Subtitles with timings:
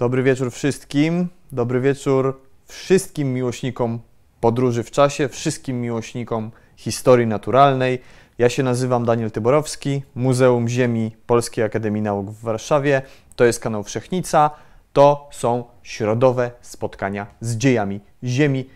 [0.00, 1.28] Dobry wieczór wszystkim.
[1.52, 3.98] Dobry wieczór wszystkim miłośnikom
[4.40, 7.98] podróży w czasie, wszystkim miłośnikom historii naturalnej.
[8.38, 13.02] Ja się nazywam Daniel Tyborowski, Muzeum Ziemi Polskiej Akademii Nauk w Warszawie.
[13.36, 14.50] To jest kanał Wszechnica.
[14.92, 18.68] To są środowe spotkania z dziejami Ziemi.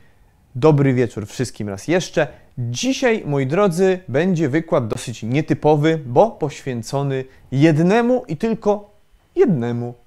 [0.54, 2.26] Dobry wieczór wszystkim raz jeszcze.
[2.58, 8.90] Dzisiaj, moi drodzy, będzie wykład dosyć nietypowy, bo poświęcony jednemu i tylko
[9.36, 10.03] jednemu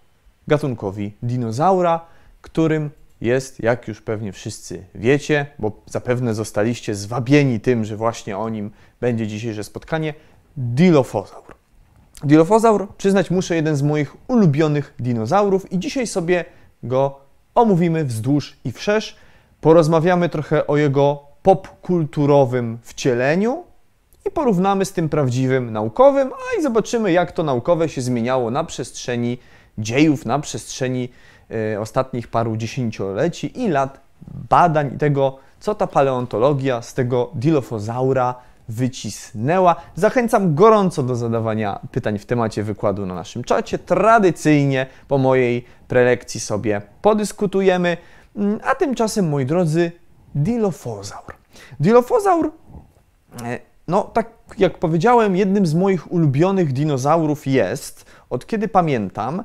[0.48, 2.02] gatunkowi dinozaura,
[2.42, 2.90] którym
[3.22, 8.72] jest, jak już pewnie wszyscy wiecie, bo zapewne zostaliście zwabieni tym, że właśnie o nim
[9.02, 10.14] będzie dzisiejsze spotkanie,
[10.58, 11.56] Dilophosaur.
[12.24, 16.46] Dilophosaur, przyznać muszę, jeden z moich ulubionych dinozaurów i dzisiaj sobie
[16.84, 17.20] go
[17.56, 19.18] omówimy wzdłuż i wszerz.
[19.62, 23.64] Porozmawiamy trochę o jego popkulturowym wcieleniu
[24.28, 28.64] i porównamy z tym prawdziwym naukowym, a i zobaczymy, jak to naukowe się zmieniało na
[28.64, 29.38] przestrzeni
[29.78, 31.10] dziejów, na przestrzeni
[31.74, 34.00] y, ostatnich paru dziesięcioleci i lat
[34.50, 38.36] badań tego, co ta paleontologia z tego Dilophosaura
[38.70, 39.76] wycisnęła.
[39.96, 43.80] Zachęcam gorąco do zadawania pytań w temacie wykładu na naszym czacie.
[43.80, 47.98] Tradycyjnie po mojej prelekcji sobie podyskutujemy.
[48.36, 49.92] Mm, a tymczasem, moi drodzy,
[50.36, 51.34] Dilophosaur.
[51.80, 52.52] Dilophosaur,
[53.44, 59.44] e, no tak jak powiedziałem, jednym z moich ulubionych dinozaurów jest, od kiedy pamiętam, e,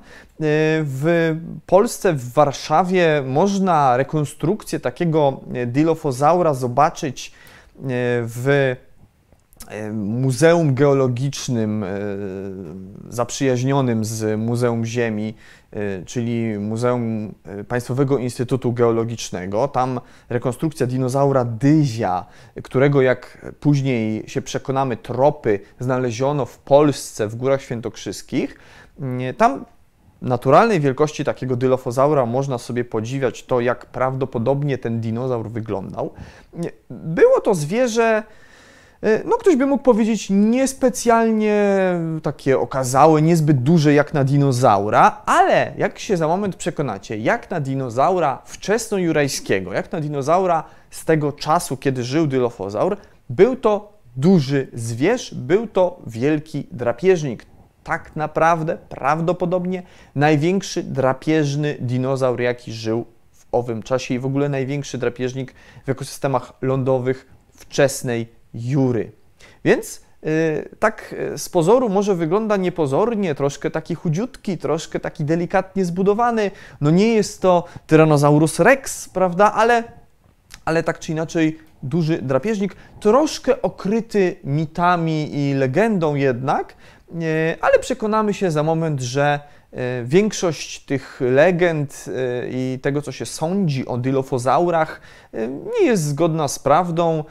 [0.84, 7.83] w Polsce, w Warszawie można rekonstrukcję takiego Dilophosaura zobaczyć e,
[8.27, 8.77] w
[9.92, 11.84] Muzeum Geologicznym
[13.08, 15.29] zaprzyjaźnionym z Muzeum Ziemi.
[15.29, 15.61] Y,
[16.06, 19.68] czyli Muzeum y, Państwowego Instytutu Geologicznego.
[19.68, 22.27] Tam rekonstrukcja dinozaura Dyzia,
[22.62, 28.58] którego jak później się przekonamy, tropy znaleziono w Polsce, w Górach Świętokrzyskich.
[29.30, 29.64] Y, tam
[30.22, 36.12] naturalnej wielkości takiego dylofozaura można sobie podziwiać to, jak prawdopodobnie ten dinozaur wyglądał.
[36.90, 38.22] Było to zwierzę
[39.24, 45.98] no ktoś by mógł powiedzieć niespecjalnie takie okazałe, niezbyt duże jak na dinozaura, ale jak
[45.98, 52.05] się za moment przekonacie, jak na dinozaura wczesnojurajskiego, jak na dinozaura z tego czasu, kiedy
[52.05, 52.96] żył dylofozaur,
[53.30, 57.46] był to duży zwierz, był to wielki drapieżnik.
[57.85, 59.83] Tak naprawdę, prawdopodobnie
[60.14, 65.55] największy drapieżny dinozaur, jaki żył w owym czasie i w ogóle największy drapieżnik
[65.86, 69.13] w ekosystemach lądowych wczesnej Jury.
[69.64, 70.30] Więc yy,
[70.79, 76.51] tak y, z pozoru może wygląda niepozornie, troszkę taki chudziutki, troszkę taki delikatnie zbudowany.
[76.80, 79.83] No nie jest to Tyrannosaurus rex, prawda, ale,
[80.64, 86.74] ale tak czy inaczej duży drapieżnik, troszkę okryty mitami i legendą jednak,
[87.14, 87.20] yy,
[87.61, 89.41] ale przekonamy się za moment, że
[90.05, 92.12] większość tych legend e,
[92.50, 95.00] i tego, co się sądzi o dylofozaurach,
[95.33, 97.24] e, nie jest zgodna z prawdą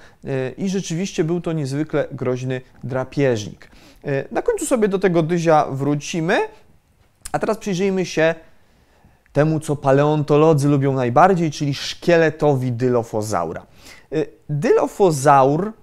[0.57, 3.71] i rzeczywiście był to niezwykle groźny drapieżnik.
[4.31, 6.37] Na końcu sobie do tego dyzia wrócimy,
[7.31, 8.35] a teraz przyjrzyjmy się
[9.33, 13.65] temu, co paleontolodzy lubią najbardziej, czyli szkieletowi dylofozaura.
[14.49, 15.73] Dylofozaur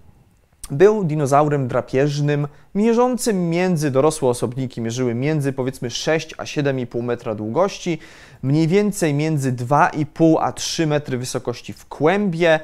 [0.71, 7.99] był dinozaurem drapieżnym, mierzącym między, dorosłe osobniki mierzyły między powiedzmy 6 a 7,5 metra długości,
[8.43, 12.61] mniej więcej między 2,5 a 3 metry wysokości w kłębie.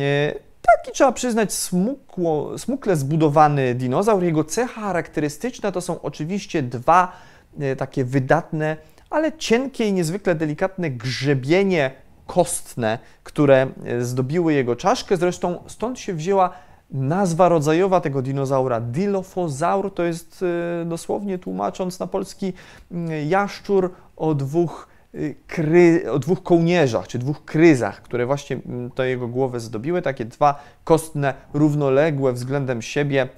[0.00, 0.34] E,
[0.76, 4.22] taki trzeba przyznać smukło, smukle zbudowany dinozaur.
[4.22, 7.12] Jego cecha charakterystyczna to są oczywiście dwa
[7.60, 8.76] e, takie wydatne,
[9.10, 11.90] ale cienkie i niezwykle delikatne grzebienie
[12.26, 15.16] kostne, które e, zdobiły jego czaszkę.
[15.16, 16.50] Zresztą stąd się wzięła
[16.90, 20.44] Nazwa rodzajowa tego dinozaura, Dilophosaur, to jest
[20.82, 22.52] e, dosłownie tłumacząc na polski
[22.92, 28.90] mm, jaszczur o dwóch, y, kry, o dwóch kołnierzach, czy dwóch kryzach, które właśnie mm,
[28.90, 33.28] to jego głowę zdobiły, takie dwa kostne, równoległe względem siebie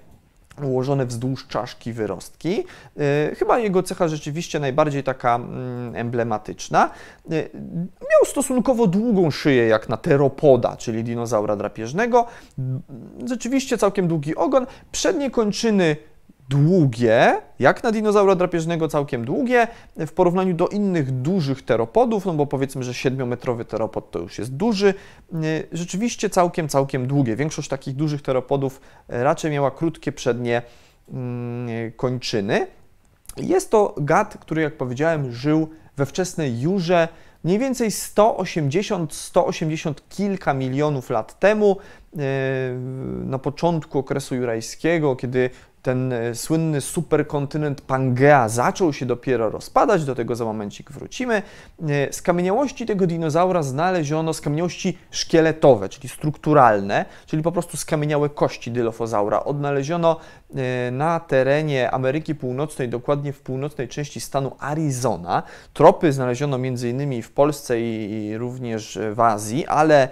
[0.62, 2.64] ułożone wzdłuż czaszki wyrostki.
[2.96, 6.90] E, chyba jego cecha rzeczywiście najbardziej taka mm, emblematyczna.
[7.30, 7.30] E,
[8.00, 12.26] miał stosunkowo długą szyję jak na teropoda, czyli dinozaura drapieżnego.
[13.26, 14.66] Rzeczywiście całkiem długi ogon.
[14.92, 15.96] Przednie kończyny
[16.50, 22.46] długie, jak na dinozaura drapieżnego całkiem długie, w porównaniu do innych dużych teropodów, no bo
[22.46, 24.94] powiedzmy, że 7-metrowy teropod to już jest duży,
[25.34, 27.36] y, rzeczywiście całkiem, całkiem długie.
[27.36, 30.62] Większość takich dużych teropodów raczej miała krótkie przednie
[31.12, 32.66] mm, kończyny.
[33.36, 37.08] Jest to gad, który, jak powiedziałem, żył we wczesnej Jurze,
[37.44, 42.18] mniej więcej 180, 180 kilka milionów lat temu, e,
[43.24, 45.50] na początku okresu jurajskiego, kiedy
[45.82, 51.42] ten e, słynny superkontynent Pangea zaczął się dopiero rozpadać, do tego za momencik wrócimy.
[51.88, 59.44] E, skamieniałości tego dinozaura znaleziono skamieniałości szkieletowe, czyli strukturalne, czyli po prostu skamieniałe kości dylofozaura.
[59.44, 60.16] Odnaleziono
[60.54, 65.42] e, na terenie Ameryki Północnej, dokładnie w północnej części stanu Arizona.
[65.74, 67.22] Tropy znaleziono m.in.
[67.22, 70.08] w Polsce i również w Azji, ale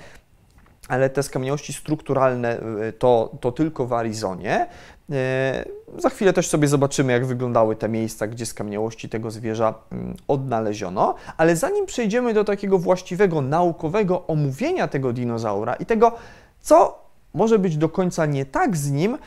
[0.88, 2.61] ale te skamieniałości strukturalne
[2.99, 4.67] to, to tylko w Arizonie.
[5.12, 5.64] E,
[5.99, 11.14] za chwilę też sobie zobaczymy, jak wyglądały te miejsca, gdzie skamieniałości tego zwierza mm, odnaleziono,
[11.37, 16.12] ale zanim przejdziemy do takiego właściwego naukowego omówienia tego dinozaura i tego,
[16.60, 17.02] co
[17.34, 19.19] może być do końca nie tak z nim, e,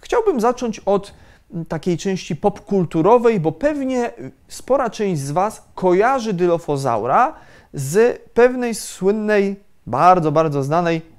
[0.00, 1.14] chciałbym zacząć od
[1.52, 4.10] mm, takiej części popkulturowej, bo pewnie
[4.48, 7.34] spora część z Was kojarzy dylofozaura
[7.74, 9.56] z pewnej słynnej,
[9.86, 11.17] bardzo, bardzo znanej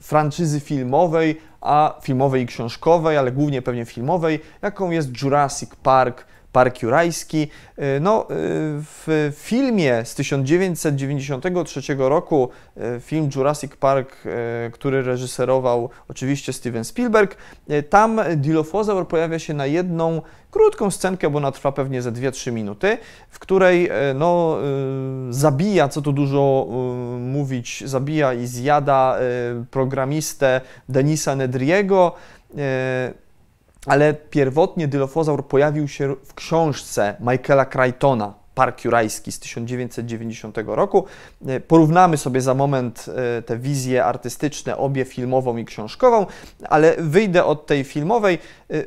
[0.00, 6.24] franczyzy filmowej a filmowej i książkowej, ale głównie pewnie filmowej, jaką jest Jurassic Park,
[6.58, 7.48] Park Jurajski.
[7.78, 8.26] Y, no, y,
[8.82, 14.16] w filmie z 1993 roku, y, film Jurassic Park,
[14.72, 17.36] który reżyserował oczywiście Steven Spielberg,
[17.90, 22.98] tam Dilophosaur pojawia się na jedną krótką scenkę, bo ona trwa pewnie ze 2-3 minuty,
[23.30, 24.58] w której no,
[25.30, 26.66] zabija, co tu dużo
[27.20, 29.18] mówić, zabija i zjada
[29.70, 32.14] programistę Denisa Nedriego
[33.86, 41.04] ale pierwotnie dylofozaur pojawił się w książce Michaela Crichtona, Park Jurajski z 1990 roku.
[41.46, 43.06] E, porównamy sobie za moment
[43.38, 46.26] e, te wizje artystyczne, obie filmową i książkową,
[46.68, 48.38] ale wyjdę od tej filmowej.
[48.70, 48.84] E,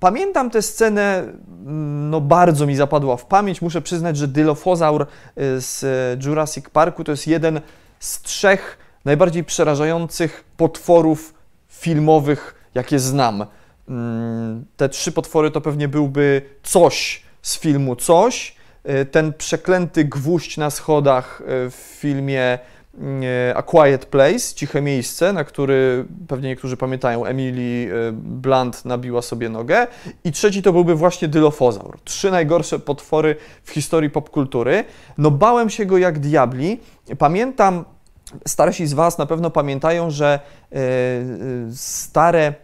[0.00, 3.62] pamiętam tę scenę, mm, no bardzo mi zapadła w pamięć.
[3.62, 5.06] Muszę przyznać, że dylofozaur
[5.58, 5.84] z
[6.24, 7.60] Jurassic Parku to jest jeden
[7.98, 11.34] z trzech najbardziej przerażających potworów
[11.68, 13.46] filmowych, jakie znam.
[13.88, 18.56] Mm, te trzy potwory to pewnie byłby coś z filmu Coś.
[18.86, 22.58] E, ten przeklęty gwóźdź na schodach e, w filmie e,
[23.56, 29.86] A Quiet Place, Ciche Miejsce, na który pewnie niektórzy pamiętają, Emily Blunt nabiła sobie nogę.
[30.24, 31.98] I trzeci to byłby właśnie Dylofozaur.
[32.04, 34.84] Trzy najgorsze potwory w historii popkultury.
[35.18, 36.80] No bałem się go jak diabli.
[37.18, 37.84] Pamiętam,
[38.46, 40.40] starsi z Was na pewno pamiętają, że
[41.72, 42.54] stare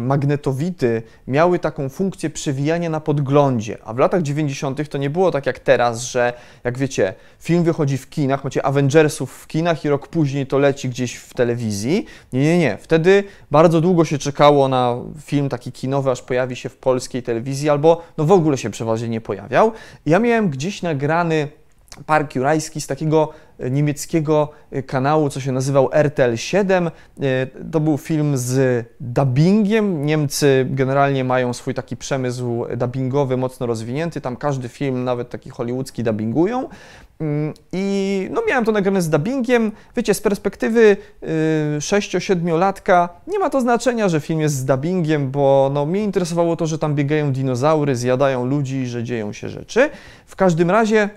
[0.00, 4.88] magnetowity miały taką funkcję przewijania na podglądzie, a w latach 90.
[4.88, 6.32] to nie było tak jak teraz, że
[6.64, 10.88] jak wiecie, film wychodzi w kinach, macie Avengersów w kinach i rok później to leci
[10.88, 12.06] gdzieś w telewizji.
[12.32, 12.78] Nie, nie, nie.
[12.80, 17.70] Wtedy bardzo długo się czekało na film taki kinowy, aż pojawi się w polskiej telewizji,
[17.70, 19.72] albo no w ogóle się przeważnie nie pojawiał.
[20.06, 21.48] Ja miałem gdzieś nagrany
[22.06, 26.86] Park Jurajski z takiego e, niemieckiego e, kanału, co się nazywał RTL 7.
[26.86, 26.90] E,
[27.72, 30.06] to był film z dubbingiem.
[30.06, 34.20] Niemcy generalnie mają swój taki przemysł dubbingowy mocno rozwinięty.
[34.20, 36.68] Tam każdy film, nawet taki hollywoodzki, dubbingują.
[37.20, 39.72] Mm, I no, miałem to nagrane z dubbingiem.
[39.96, 40.96] Wiecie, z perspektywy
[41.78, 46.66] 6-7-latka nie ma to znaczenia, że film jest z dubbingiem, bo no, mnie interesowało to,
[46.66, 49.90] że tam biegają dinozaury, zjadają ludzi, że dzieją się rzeczy.
[50.26, 51.10] W każdym razie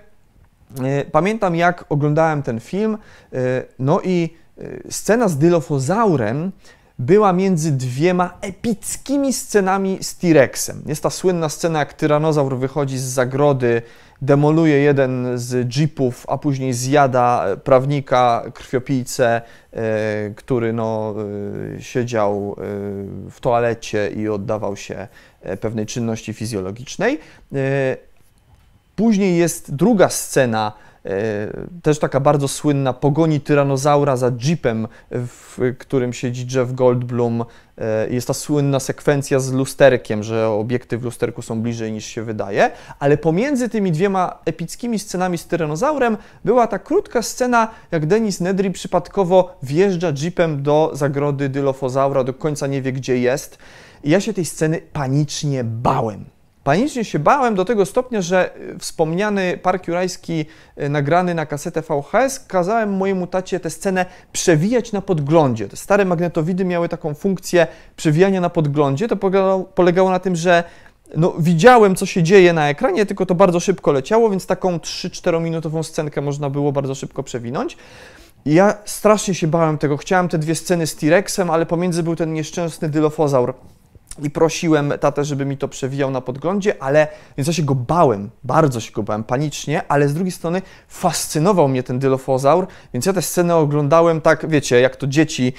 [1.12, 2.98] pamiętam, jak oglądałem ten film,
[3.32, 3.38] e,
[3.78, 6.52] no i e, scena z dylofozaurem
[6.98, 10.82] była między dwiema epickimi scenami z T-Rexem.
[10.86, 13.82] Jest ta słynna scena, jak tyranozaur wychodzi z zagrody,
[14.22, 19.42] demoluje jeden z jeepów, a później zjada prawnika, krwiopijcę,
[20.36, 21.14] który no,
[21.78, 22.56] siedział
[23.30, 25.08] w toalecie i oddawał się
[25.60, 27.18] pewnej czynności fizjologicznej.
[29.00, 30.72] Później jest druga scena,
[31.04, 31.10] e,
[31.82, 37.44] też taka bardzo słynna, pogoni tyranozaura za jeepem, w którym siedzi Jeff Goldblum.
[37.78, 42.22] E, jest ta słynna sekwencja z lusterkiem, że obiekty w lusterku są bliżej niż się
[42.22, 48.40] wydaje, ale pomiędzy tymi dwiema epickimi scenami z tyranozaurem była ta krótka scena, jak Denis
[48.40, 53.58] Nedry przypadkowo wjeżdża jeepem do zagrody Dylofozaura, do końca nie wie gdzie jest.
[54.04, 56.24] I ja się tej sceny panicznie bałem.
[56.64, 60.44] Panicznie się bałem do tego stopnia, że e, wspomniany Park Jurajski
[60.76, 65.68] e, nagrany na kasetę VHS kazałem mojemu tacie tę scenę przewijać na podglądzie.
[65.68, 69.08] Te stare magnetowidy miały taką funkcję przewijania na podglądzie.
[69.08, 69.16] To
[69.74, 70.64] polegało, na tym, że
[71.16, 75.40] no, widziałem, co się dzieje na ekranie, tylko to bardzo szybko leciało, więc taką 3-4
[75.40, 77.76] minutową scenkę można było bardzo szybko przewinąć.
[78.44, 79.96] I ja strasznie się bałem tego.
[79.96, 83.54] Chciałem te dwie sceny z T-Rexem, ale pomiędzy był ten nieszczęsny dylofozaur
[84.22, 88.30] i prosiłem tatę, żeby mi to przewijał na podglądzie, ale więc ja się go bałem,
[88.44, 93.12] bardzo się go bałem, panicznie, ale z drugiej strony fascynował mnie ten dylofozaur, więc ja
[93.12, 95.52] tę scenę oglądałem tak, wiecie, jak to dzieci,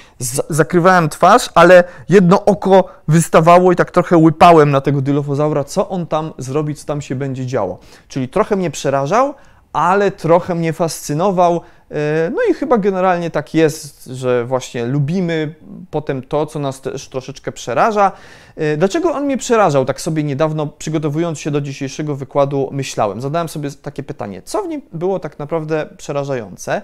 [0.49, 6.07] zakrywałem twarz, ale jedno oko wystawało i tak trochę łypałem na tego dylofozaura, co on
[6.07, 7.79] tam zrobi, co tam się będzie działo.
[8.07, 9.33] Czyli trochę mnie przerażał,
[9.73, 11.61] ale trochę mnie fascynował.
[11.91, 15.55] E, no i chyba generalnie tak jest, że właśnie lubimy
[15.91, 18.11] potem to, co nas też troszeczkę przeraża.
[18.55, 19.85] E, dlaczego on mnie przerażał?
[19.85, 23.21] Tak sobie niedawno, przygotowując się do dzisiejszego wykładu, myślałem.
[23.21, 26.81] Zadałem sobie takie pytanie, co w nim było tak naprawdę przerażające?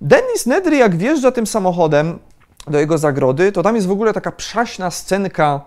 [0.00, 2.18] Dennis Nedry, jak wjeżdża tym samochodem
[2.66, 5.60] do jego zagrody, to tam jest w ogóle taka przaśna scenka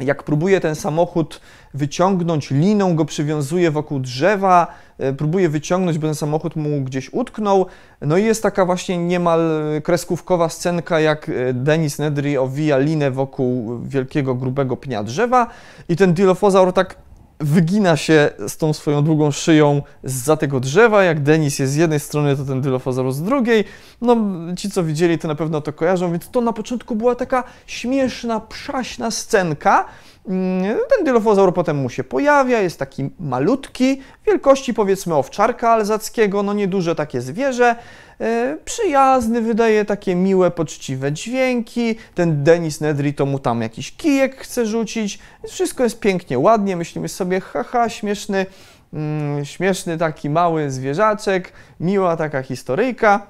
[0.00, 1.40] jak próbuje ten samochód
[1.74, 4.66] wyciągnąć liną, go przywiązuje wokół drzewa,
[4.98, 7.66] e, próbuje wyciągnąć, by ten samochód mu gdzieś utknął.
[8.00, 9.40] No i jest taka właśnie niemal
[9.84, 15.46] kreskówkowa scenka, jak e, Denis Nedry owija linę wokół wielkiego, grubego pnia drzewa
[15.88, 17.03] i ten dilofozaur tak
[17.40, 21.04] wygina się z tą swoją długą szyją za tego drzewa.
[21.04, 23.64] Jak Denis jest z jednej strony, to ten Dilophosaurus z drugiej.
[24.00, 24.16] No,
[24.56, 28.40] ci co widzieli, to na pewno to kojarzą, więc to na początku była taka śmieszna,
[28.40, 29.84] przaśna scenka.
[30.28, 36.52] Mm, ten Dilophosaur potem mu się pojawia, jest taki malutki, wielkości powiedzmy owczarka alzackiego, no
[36.52, 37.76] nieduże takie zwierzę.
[38.20, 41.96] E, przyjazny, wydaje takie miłe, poczciwe dźwięki.
[42.14, 45.18] Ten Denis Nedry to mu tam jakiś kijek chce rzucić.
[45.48, 46.76] Wszystko jest pięknie, ładnie.
[46.76, 48.46] Myślimy sobie, haha, śmieszny,
[48.92, 53.26] mm, śmieszny taki mały zwierzaczek, miła taka historyjka.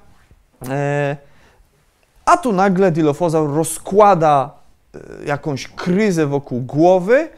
[0.68, 1.16] E,
[2.24, 4.63] a tu nagle Dilophosaur rozkłada
[5.26, 7.28] jakąś kryzę wokół głowy,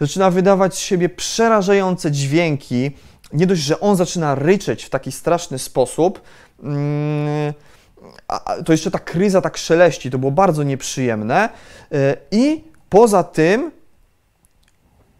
[0.00, 2.90] zaczyna wydawać z siebie przerażające dźwięki.
[3.32, 6.20] Nie dość, że on zaczyna ryczeć w taki straszny sposób,
[6.62, 7.52] Mm,
[8.64, 11.48] to jeszcze ta kryza tak szeleści, to było bardzo nieprzyjemne.
[11.92, 13.70] E, I poza tym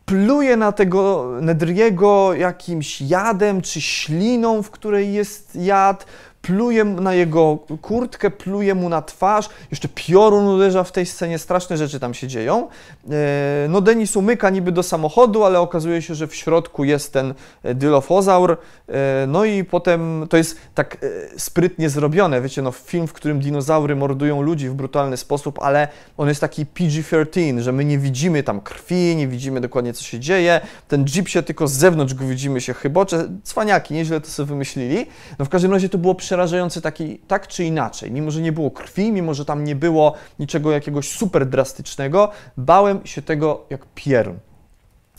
[0.06, 6.06] pluje na tego Nedriego jakimś jadem czy śliną, w której jest jad,
[6.48, 11.76] pluje na jego kurtkę, pluje mu na twarz, jeszcze piorun uderza w tej scenie, straszne
[11.76, 12.68] rzeczy tam się dzieją.
[13.10, 17.34] E, no Denis umyka niby do samochodu, ale okazuje się, że w środku jest ten
[17.62, 18.56] e, dylofozaur,
[18.88, 20.96] e, no i potem to jest tak
[21.36, 26.28] sprytnie zrobione, wiecie, no film, w którym dinozaury mordują ludzi w brutalny sposób, ale on
[26.28, 30.60] jest taki PG-13, że my nie widzimy tam krwi, nie widzimy dokładnie co się dzieje,
[30.88, 35.06] ten jeep się tylko z zewnątrz go widzimy się chybocze, cwaniaki, nieźle to sobie wymyślili.
[35.38, 38.10] No w każdym razie to było przerażający taki, tak czy inaczej.
[38.10, 43.06] Mimo, że nie było krwi, mimo, że tam nie było niczego jakiegoś super drastycznego, bałem
[43.06, 44.38] się tego jak pierun.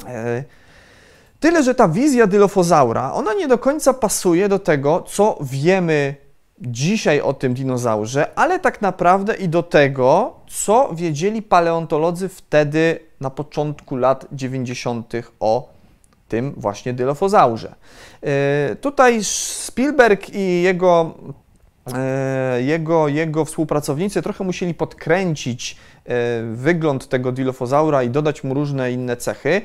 [0.07, 0.43] E,
[1.39, 6.15] tyle, że ta wizja dylofozaura, ona nie do końca pasuje do tego, co wiemy
[6.61, 13.29] dzisiaj o tym dinozaurze, ale tak naprawdę i do tego, co wiedzieli paleontolodzy wtedy na
[13.29, 15.13] początku lat 90.
[15.39, 15.78] o
[16.29, 17.75] tym właśnie dylofozaurze.
[18.23, 21.13] E, tutaj Spielberg i jego,
[21.93, 28.91] e, jego, jego współpracownicy trochę musieli podkręcić e, wygląd tego dilofozaura i dodać mu różne
[28.91, 29.61] inne cechy.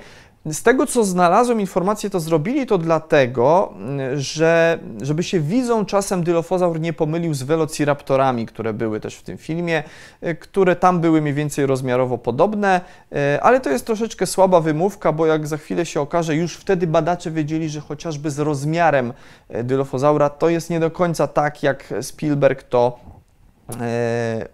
[0.51, 3.75] Z tego, co znalazłem informacje, to zrobili to dlatego,
[4.15, 9.39] że żeby się widzą czasem dylofozaur nie pomylił z velociraptorami, które były też w tym
[9.39, 9.83] filmie,
[10.21, 12.81] e, które tam były mniej więcej rozmiarowo podobne,
[13.13, 16.87] e, ale to jest troszeczkę słaba wymówka, bo jak za chwilę się okaże, już wtedy
[16.87, 19.13] badacze wiedzieli, że chociażby z rozmiarem
[19.49, 22.99] e, dylofozaura to jest nie do końca tak, jak Spielberg to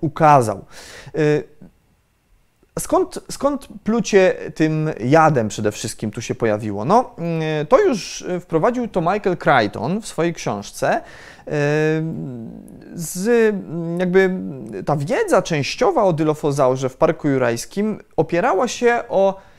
[0.00, 0.64] ukazał.
[2.78, 6.84] Skąd, skąd plucie tym jadem przede wszystkim tu się pojawiło?
[6.84, 10.88] No, mm, to już wprowadził to Michael Crichton w swojej książce.
[10.92, 11.02] E,
[12.94, 13.54] z,
[13.98, 14.30] jakby
[14.86, 19.49] ta wiedza częściowa o dylofozaurze w Parku Jurajskim opierała się o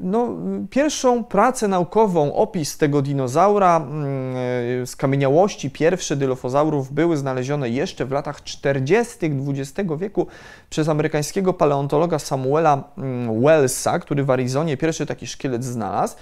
[0.00, 0.28] no,
[0.70, 4.36] pierwszą pracę naukową, opis tego dinozaura, mm,
[4.82, 9.16] y, skamieniałości pierwsze dylofozaurów były znalezione jeszcze w latach 40.
[9.48, 10.26] XX wieku
[10.70, 16.16] przez amerykańskiego paleontologa Samuela mm, Wellsa, który w Arizonie pierwszy taki szkielet znalazł.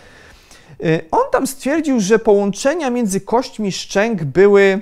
[0.84, 4.80] Y, on tam stwierdził, że połączenia między kośćmi szczęk były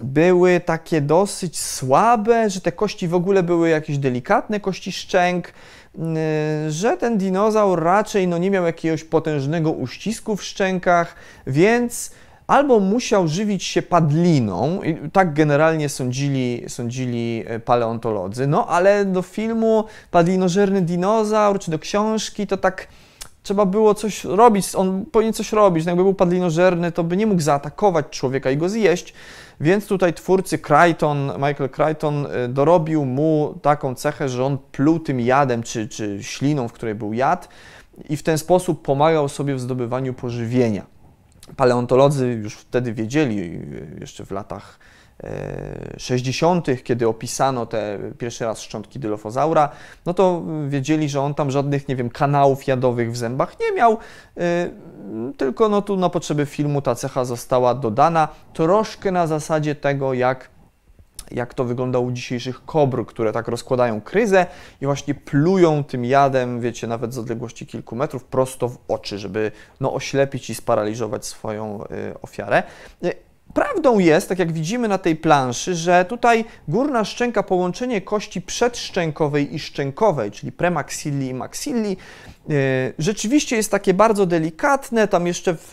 [0.00, 5.85] były takie dosyć słabe, że te kości w ogóle były jakieś delikatne kości szczęk, Y,
[6.68, 11.14] że ten dinozaur raczej no, nie miał jakiegoś potężnego uścisku w szczękach,
[11.46, 12.10] więc
[12.46, 14.80] albo musiał żywić się padliną,
[15.12, 22.46] tak generalnie sądzili, sądzili e, paleontolodzy, no ale do filmu Padlinożerny dinozaur, czy do książki,
[22.46, 22.88] to tak
[23.46, 25.84] trzeba było coś robić, on powinien coś robić.
[25.84, 29.14] No jakby był padlinożerny, to by nie mógł zaatakować człowieka i go zjeść.
[29.60, 35.20] Więc tutaj twórcy Crichton, Michael Crichton y, dorobił mu taką cechę, że on pluł tym
[35.20, 37.48] jadem czy, czy śliną, w której był jad
[38.08, 40.86] i w ten sposób pomagał sobie w zdobywaniu pożywienia.
[41.56, 44.78] Paleontolodzy już wtedy wiedzieli, y, jeszcze w latach
[45.96, 49.68] 60., e, kiedy opisano te pierwszy raz szczątki dylofozaura,
[50.06, 53.98] no to wiedzieli, że on tam żadnych, nie wiem, kanałów jadowych w zębach nie miał,
[54.36, 54.70] e,
[55.36, 60.56] tylko no tu na potrzeby filmu ta cecha została dodana troszkę na zasadzie tego, jak
[61.30, 64.46] jak to wygląda u dzisiejszych kobr, które tak rozkładają kryzę
[64.80, 69.52] i właśnie plują tym jadem, wiecie, nawet z odległości kilku metrów, prosto w oczy, żeby
[69.80, 71.86] no, oślepić i sparaliżować swoją y,
[72.22, 72.62] ofiarę.
[73.54, 79.54] Prawdą jest, tak jak widzimy na tej planszy, że tutaj górna szczęka, połączenie kości przedszczękowej
[79.54, 81.96] i szczękowej, czyli premaxilli i maxilli,
[82.50, 82.52] e,
[82.98, 85.08] rzeczywiście jest takie bardzo delikatne.
[85.08, 85.72] Tam jeszcze w,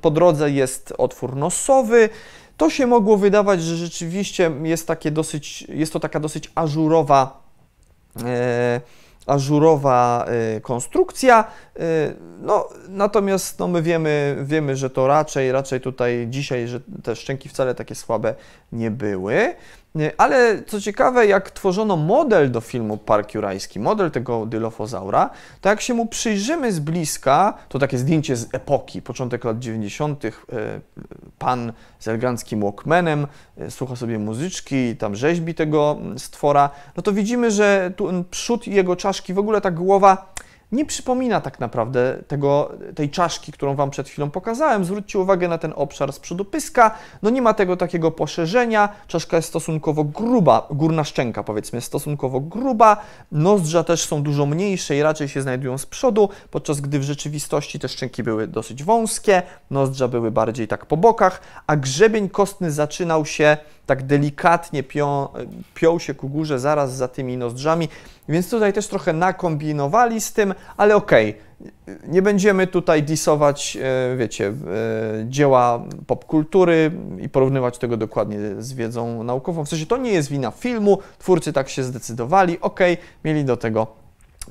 [0.00, 2.08] po drodze jest otwór nosowy.
[2.56, 7.42] To się mogło wydawać, że rzeczywiście jest, takie dosyć, jest to taka dosyć ażurowa.
[8.24, 8.80] E,
[9.26, 10.26] ażurowa
[10.56, 11.44] y, konstrukcja.
[11.76, 11.80] Y,
[12.40, 17.48] no, natomiast no, my wiemy, wiemy, że to raczej, raczej tutaj dzisiaj, że te szczęki
[17.48, 18.34] wcale takie słabe
[18.72, 19.54] nie były.
[20.16, 25.30] Ale co ciekawe, jak tworzono model do filmu Park Jurajski, model tego dylofozaura,
[25.60, 30.24] to jak się mu przyjrzymy z bliska, to takie zdjęcie z epoki, początek lat 90.,
[30.24, 30.30] e,
[31.38, 33.26] pan z eleganckim Walkmanem,
[33.58, 38.96] e, słucha sobie muzyczki, tam rzeźbi tego stwora, no to widzimy, że tu przód jego
[38.96, 40.32] czaszki, w ogóle ta głowa
[40.72, 44.84] nie przypomina tak naprawdę tego, tej czaszki, którą Wam przed chwilą pokazałem.
[44.84, 46.94] Zwróćcie uwagę na ten obszar z przodu pyska.
[47.22, 48.88] No nie ma tego takiego poszerzenia.
[49.06, 52.96] Czaszka jest stosunkowo gruba, górna szczęka powiedzmy jest stosunkowo gruba.
[53.32, 57.78] Nozdrza też są dużo mniejsze i raczej się znajdują z przodu, podczas gdy w rzeczywistości
[57.78, 63.26] te szczęki były dosyć wąskie, nozdrza były bardziej tak po bokach, a grzebień kostny zaczynał
[63.26, 65.28] się tak delikatnie pią,
[65.74, 67.88] piął się ku górze zaraz za tymi nozdrzami,
[68.28, 74.16] więc tutaj też trochę nakombinowali z tym, ale okej, okay, nie będziemy tutaj disować, e,
[74.16, 74.52] wiecie, e,
[75.28, 76.90] dzieła popkultury
[77.20, 79.64] i porównywać tego dokładnie z wiedzą naukową.
[79.64, 83.56] W sensie to nie jest wina filmu, twórcy tak się zdecydowali, okej, okay, mieli do
[83.56, 83.86] tego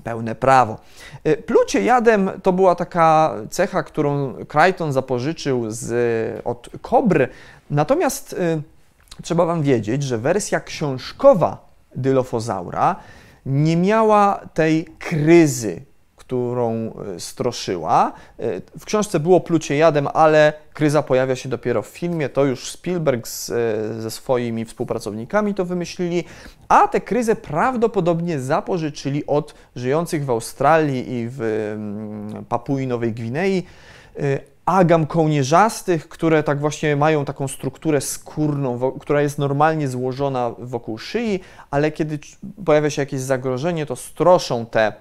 [0.03, 0.77] pełne prawo.
[1.23, 7.27] E, plucie jadem to była taka cecha, którą Crichton zapożyczył z, od kobry,
[7.69, 8.35] natomiast
[9.23, 12.95] trzeba Wam wiedzieć, że wersja książkowa Dylofozaura
[13.45, 15.85] nie miała tej kryzy,
[16.31, 18.13] którą e, stroszyła.
[18.39, 22.29] E, w książce było plucie jadem, ale kryza pojawia się dopiero w filmie.
[22.29, 26.23] To już Spielberg z, e, ze swoimi współpracownikami to wymyślili,
[26.67, 33.63] a tę kryzę prawdopodobnie zapożyczyli od żyjących w Australii i w mm, Papui Nowej Gwinei
[34.65, 41.39] agam kołnierzastych, które tak właśnie mają taką strukturę skórną, która jest normalnie złożona wokół szyi,
[41.71, 42.19] ale kiedy
[42.65, 44.93] pojawia się jakieś zagrożenie, to stroszą te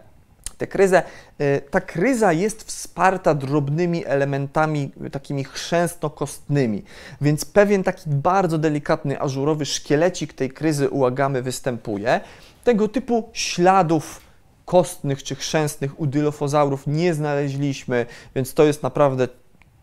[0.60, 1.02] tę kryzę.
[1.40, 6.82] Y, ta kryza jest wsparta drobnymi elementami takimi chrzęstno-kostnymi,
[7.20, 12.20] więc pewien taki bardzo delikatny, ażurowy szkielecik tej kryzy u agamy występuje.
[12.64, 14.20] Tego typu śladów
[14.64, 19.28] kostnych czy chrzęstnych u dylofozaurów nie znaleźliśmy, więc to jest naprawdę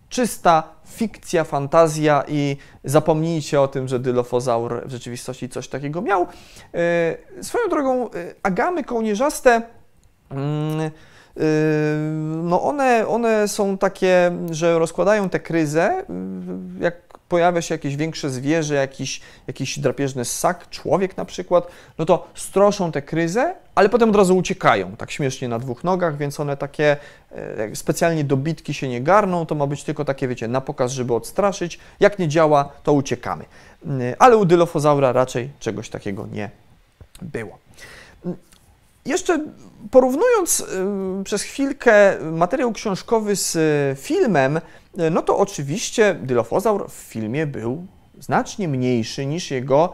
[0.09, 6.27] czysta fikcja, fantazja i zapomnijcie o tym, że dylofozaur w rzeczywistości coś takiego miał.
[6.73, 8.09] E, swoją drogą, e,
[8.43, 9.61] agamy kołnierzaste
[10.29, 10.91] mm, e,
[12.43, 16.05] no one, one są takie, że rozkładają tę kryzę,
[16.79, 22.27] jak pojawia się jakieś większe zwierzę, jakiś, jakiś drapieżny ssak, człowiek na przykład, no to
[22.35, 26.57] stroszą tę kryzę, ale potem od razu uciekają, tak śmiesznie na dwóch nogach, więc one
[26.57, 26.97] takie
[27.31, 31.13] e, specjalnie dobitki się nie garną, to ma być tylko takie, wiecie, na pokaz, żeby
[31.13, 31.79] odstraszyć.
[31.99, 33.45] Jak nie działa, to uciekamy.
[33.85, 36.49] Mm, ale u dylofozaura raczej czegoś takiego nie
[37.21, 37.57] było.
[39.07, 39.39] Jeszcze
[39.91, 44.61] porównując y, przez chwilkę materiał książkowy z y, filmem, y,
[45.11, 47.85] no to oczywiście dylofozaur w filmie był
[48.19, 49.93] znacznie mniejszy niż jego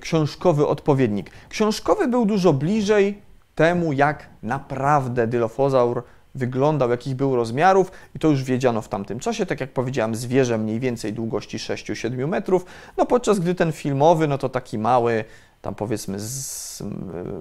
[0.00, 1.30] książkowy odpowiednik.
[1.48, 3.22] Książkowy był dużo bliżej
[3.54, 6.02] temu, jak naprawdę dylofozaur
[6.34, 10.58] wyglądał, jakich był rozmiarów i to już wiedziano w tamtym czasie, tak jak powiedziałem, zwierzę
[10.58, 12.64] mniej więcej długości 6-7 metrów,
[12.96, 15.24] no podczas gdy ten filmowy, no to taki mały,
[15.64, 16.82] tam powiedzmy z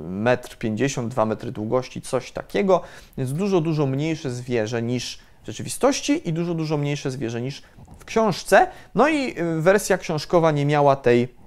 [0.07, 2.81] metr 50, 2 metry długości, coś takiego,
[3.17, 7.61] więc dużo, dużo mniejsze zwierzę niż w rzeczywistości i dużo, dużo mniejsze zwierzę niż
[7.99, 8.67] w książce.
[8.95, 11.43] No i y, wersja książkowa nie miała tej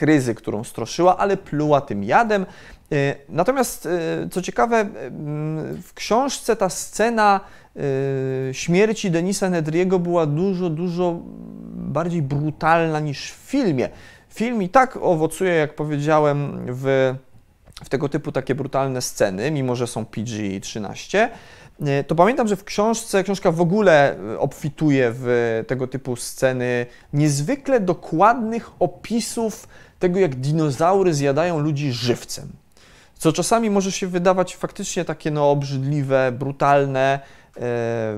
[0.00, 2.46] iskryzy, którą stroszyła, ale pluła tym jadem.
[2.92, 4.86] E, natomiast, e, co ciekawe,
[5.82, 7.40] w książce ta scena
[8.52, 11.20] śmierci Denisa Nedriego była dużo, dużo
[11.72, 13.88] bardziej brutalna niż w filmie.
[14.34, 17.14] Film i tak owocuje, jak powiedziałem, w,
[17.84, 21.28] w tego typu takie brutalne sceny, mimo że są PG-13.
[21.86, 26.86] E, to pamiętam, że w książce, książka w ogóle e, obfituje w tego typu sceny
[27.12, 32.48] niezwykle dokładnych opisów tego, jak dinozaury zjadają ludzi żywcem.
[33.18, 37.20] Co czasami może się wydawać faktycznie takie no, obrzydliwe, brutalne,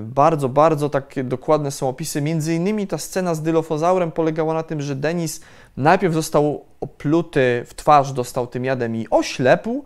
[0.01, 2.23] bardzo, bardzo takie dokładne są opisy.
[2.23, 5.41] Między innymi ta scena z dylofozaurem polegała na tym, że Denis
[5.77, 9.85] najpierw został opluty w twarz, dostał tym jadem i oślepł,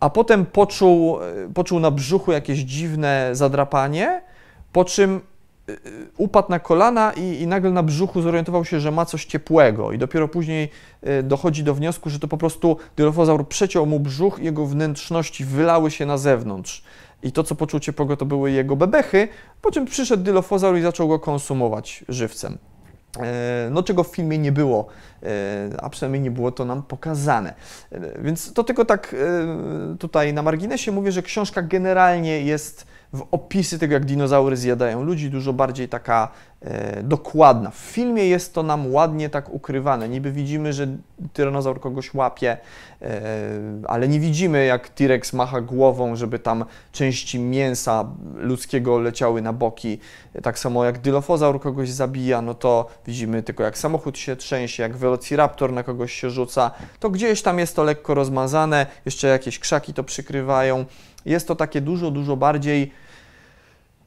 [0.00, 4.22] a potem poczuł, e, poczuł na brzuchu jakieś dziwne zadrapanie,
[4.72, 5.20] po czym
[5.68, 5.72] e,
[6.16, 9.98] upadł na kolana i, i, nagle na brzuchu zorientował się, że ma coś ciepłego i
[9.98, 10.70] dopiero później
[11.22, 15.90] dochodzi do wniosku, że to po prostu dylofozaur przeciął mu brzuch i jego wnętrzności wylały
[15.90, 16.82] się na zewnątrz
[17.22, 19.28] i to, co poczuł ciepłego, to były jego bebechy,
[19.62, 22.58] po czym przyszedł dylofozaur i zaczął go konsumować żywcem.
[23.20, 24.86] E, no, czego w filmie nie było,
[25.22, 25.28] e,
[25.82, 27.54] a przynajmniej nie było to nam pokazane.
[27.92, 29.16] E, więc to tylko tak
[29.98, 35.30] tutaj na marginesie mówię, że książka generalnie jest w opisy tego, jak dinozaury zjadają ludzi,
[35.30, 36.28] dużo bardziej taka
[36.60, 37.70] e, dokładna.
[37.70, 40.08] W filmie jest to nam ładnie tak ukrywane.
[40.08, 40.86] Niby widzimy, że
[41.32, 42.56] tyranozaur kogoś łapie,
[43.02, 43.20] e,
[43.86, 48.04] ale nie widzimy, jak T-Rex macha głową, żeby tam części mięsa
[48.36, 49.98] ludzkiego leciały na boki.
[50.42, 54.96] Tak samo jak Dilophosaur kogoś zabija, no to widzimy tylko, jak samochód się trzęsie, jak
[54.96, 56.70] Velociraptor na kogoś się rzuca.
[57.00, 60.84] To gdzieś tam jest to lekko rozmazane, jeszcze jakieś krzaki to przykrywają.
[61.26, 62.92] Jest to takie dużo, dużo bardziej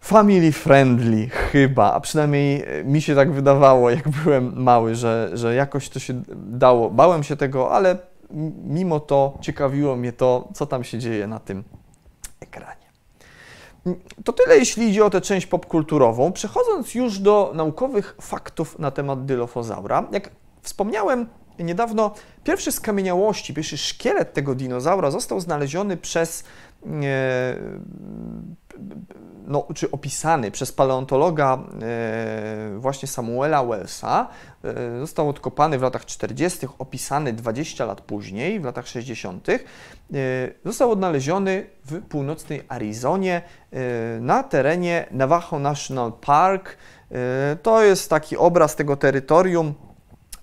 [0.02, 5.56] family friendly chyba, a przynajmniej e, mi się tak wydawało, jak byłem mały, że, że
[5.56, 6.90] jakoś to się dało.
[6.90, 7.98] Bałem się tego, ale
[8.64, 11.64] mimo to ciekawiło mnie to, co tam się dzieje na tym
[12.40, 12.82] ekranie.
[14.26, 16.32] To tyle, jeśli idzie o tę część popkulturową.
[16.32, 20.30] Przechodząc już do naukowych faktów na temat dylofozaura, jak
[20.62, 21.28] wspomniałem
[21.60, 26.44] niedawno, pierwszy skamieniałości, pierwszy szkielet tego dinozaura został znaleziony przez
[29.48, 34.28] no, czy opisany przez paleontologa e, właśnie Samuela Wellsa.
[34.64, 39.50] E, został odkopany w latach 40., opisany 20 lat później, w latach 60.
[39.50, 39.60] E,
[40.66, 43.42] został odnaleziony w północnej Arizonie
[44.22, 46.78] na terenie Navajo National Park.
[47.64, 49.74] To jest taki obraz tego terytorium,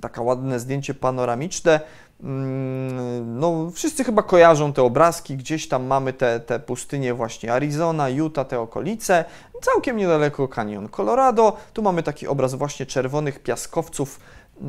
[0.01, 1.81] takie ładne zdjęcie panoramiczne.
[2.21, 8.09] Mm, no, wszyscy chyba kojarzą te obrazki, gdzieś tam mamy te, te pustynie właśnie Arizona,
[8.09, 9.25] Utah, te okolice,
[9.63, 11.57] całkiem niedaleko kanion Colorado.
[11.73, 14.65] Tu mamy taki obraz właśnie czerwonych piaskowców e,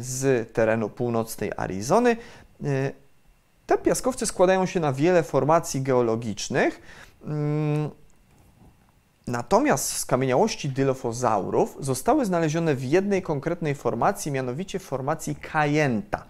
[0.00, 2.16] z terenu północnej Arizony.
[2.64, 2.92] E,
[3.66, 6.80] te piaskowce składają się na wiele formacji geologicznych.
[9.26, 16.24] Natomiast skamieniałości dylofozaurów zostały znalezione w jednej konkretnej formacji, mianowicie formacji Kajenta.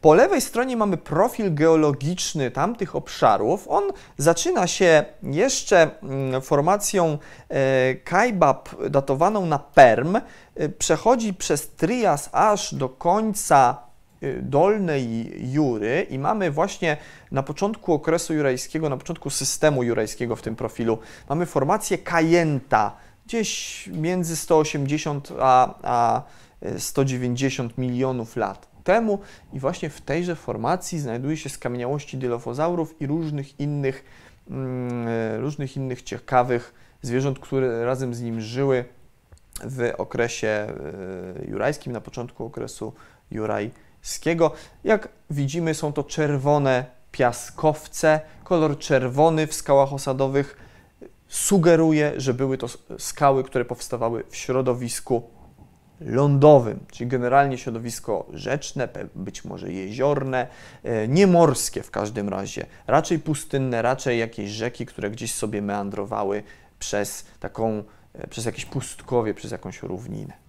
[0.00, 3.68] Po lewej stronie mamy profil geologiczny tamtych obszarów.
[3.68, 3.84] On
[4.16, 12.74] zaczyna się jeszcze mm, formacją e, Kaibab datowaną na Perm, e, przechodzi przez Trias aż
[12.74, 13.87] do końca
[14.42, 16.96] dolnej Jury i mamy właśnie
[17.30, 23.86] na początku okresu jurajskiego, na początku systemu jurajskiego w tym profilu, mamy formację Kajenta, gdzieś
[23.92, 26.22] między 180 a, a
[26.78, 29.18] 190 milionów lat temu.
[29.52, 34.04] I właśnie w tejże formacji znajduje się skamieniałości dylofozaurów i różnych innych,
[34.50, 38.84] mm, różnych innych ciekawych zwierząt, które razem z nim żyły
[39.64, 40.66] w okresie
[41.42, 42.92] y, jurajskim, na początku okresu
[43.30, 43.70] juraj
[44.84, 48.20] Jak widzimy, są to czerwone piaskowce.
[48.44, 50.56] Kolor czerwony w skałach osadowych
[51.28, 52.66] sugeruje, że były to
[52.98, 55.22] skały, które powstawały w środowisku
[56.00, 60.46] lądowym, czyli generalnie środowisko rzeczne, być może jeziorne,
[60.84, 66.42] e, nie morskie w każdym razie, raczej pustynne, raczej jakieś rzeki, które gdzieś sobie meandrowały
[66.78, 70.47] przez taką, e, przez jakieś pustkowie, przez jakąś równinę.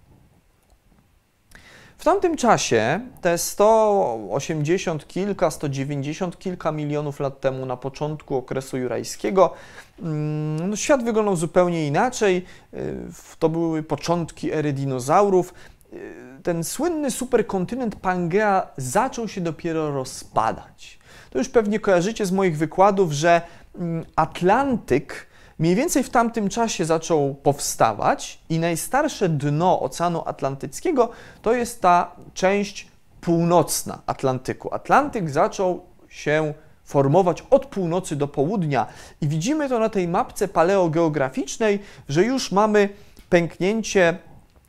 [2.00, 9.54] W tamtym czasie, te 180 kilka, 190 kilka milionów lat temu, na początku okresu jurajskiego,
[10.02, 12.44] mm, no, świat wyglądał zupełnie inaczej.
[12.74, 12.96] Y,
[13.38, 15.54] to były początki ery dinozaurów.
[15.92, 15.98] Y,
[16.42, 20.98] ten słynny superkontynent Pangea zaczął się dopiero rozpadać.
[21.30, 23.42] To już pewnie kojarzycie z moich wykładów, że
[23.74, 25.29] mm, Atlantyk
[25.60, 31.10] mniej więcej w tamtym czasie zaczął powstawać i najstarsze dno Oceanu Atlantyckiego
[31.42, 32.88] to jest ta część
[33.20, 34.74] północna Atlantyku.
[34.74, 38.86] Atlantyk zaczął się formować od północy do południa
[39.20, 42.88] i widzimy to na tej mapce paleogeograficznej, że już mamy
[43.28, 44.18] pęknięcie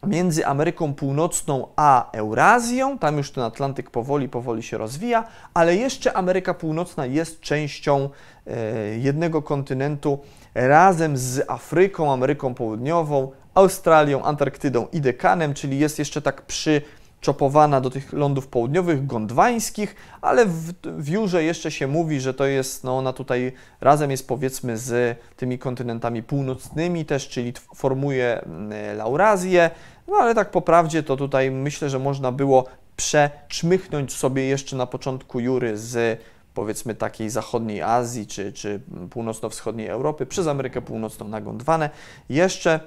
[0.08, 2.98] między Ameryką Północną a Eurazją.
[2.98, 5.24] Tam już ten Atlantyk powoli, powoli się rozwija,
[5.54, 8.10] ale jeszcze Ameryka Północna jest częścią
[8.48, 10.20] e, jednego kontynentu
[10.56, 16.82] razem z Afryką, Ameryką Południową, Australią, Antarktydą i Dekanem, czyli jest jeszcze tak przy
[17.22, 22.46] czopowana do tych lądów południowych, gondwańskich, ale w, w Jurze jeszcze się mówi, że to
[22.46, 28.98] jest, no ona tutaj razem jest powiedzmy z tymi kontynentami północnymi też, czyli formuje mm,
[28.98, 29.70] Laurazję,
[30.08, 34.86] no ale tak po prawdzie to tutaj myślę, że można było przeczmychnąć sobie jeszcze na
[34.86, 36.22] początku Jury z
[36.54, 41.90] powiedzmy takiej zachodniej Azji czy, czy północno-wschodniej Europy przez Amerykę Północną na Gondwanę.
[42.30, 42.80] Jeszcze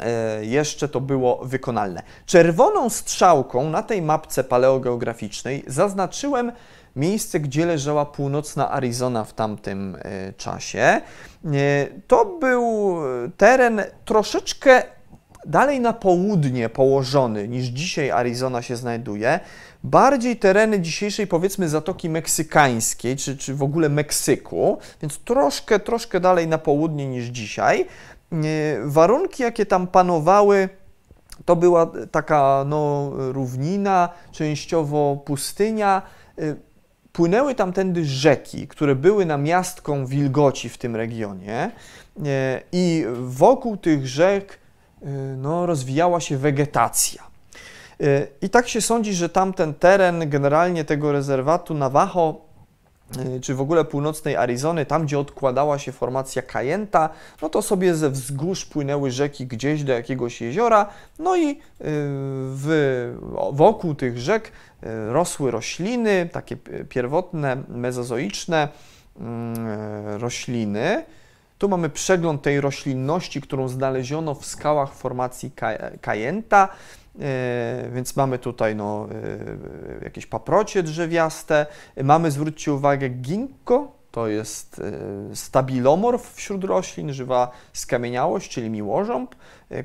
[0.00, 2.02] E, jeszcze to było wykonalne.
[2.26, 6.52] Czerwoną strzałką na tej mapce paleogeograficznej zaznaczyłem
[6.96, 10.78] miejsce, gdzie leżała północna Arizona w tamtym e, czasie.
[10.80, 11.00] E,
[12.06, 12.96] to był
[13.36, 14.82] teren troszeczkę
[15.46, 19.40] dalej na południe położony niż dzisiaj Arizona się znajduje.
[19.84, 26.48] Bardziej tereny dzisiejszej powiedzmy Zatoki Meksykańskiej, czy, czy w ogóle Meksyku, więc troszkę, troszkę dalej
[26.48, 27.86] na południe niż dzisiaj.
[28.84, 30.68] Warunki, jakie tam panowały,
[31.44, 36.02] to była taka no, równina, częściowo pustynia.
[36.38, 36.56] Y,
[37.12, 41.70] płynęły tamtędy rzeki, które były namiastką wilgoci w tym regionie
[42.16, 42.20] y,
[42.72, 44.58] i wokół tych rzek
[45.36, 47.28] no, rozwijała się wegetacja.
[48.42, 52.48] I tak się sądzi, że tamten teren generalnie tego rezerwatu Navajo
[53.16, 57.08] Y, czy w ogóle północnej Arizony, tam gdzie odkładała się formacja Kajenta,
[57.42, 63.14] no to sobie ze wzgórz płynęły rzeki gdzieś do jakiegoś jeziora, no i y, w,
[63.52, 66.56] wokół tych rzek y, rosły rośliny, takie
[66.88, 68.68] pierwotne, mezozoiczne
[70.18, 71.04] rośliny.
[71.58, 75.52] Tu mamy przegląd tej roślinności, którą znaleziono w skałach formacji
[76.00, 76.68] Kajenta.
[77.20, 79.08] E, więc mamy tutaj no,
[80.00, 81.66] e, jakieś paprocie drzewiaste.
[82.02, 84.80] Mamy, zwróćcie uwagę, ginkgo, to jest
[85.32, 89.34] e, stabilomorf wśród roślin, żywa skamieniałość, czyli miłożąb,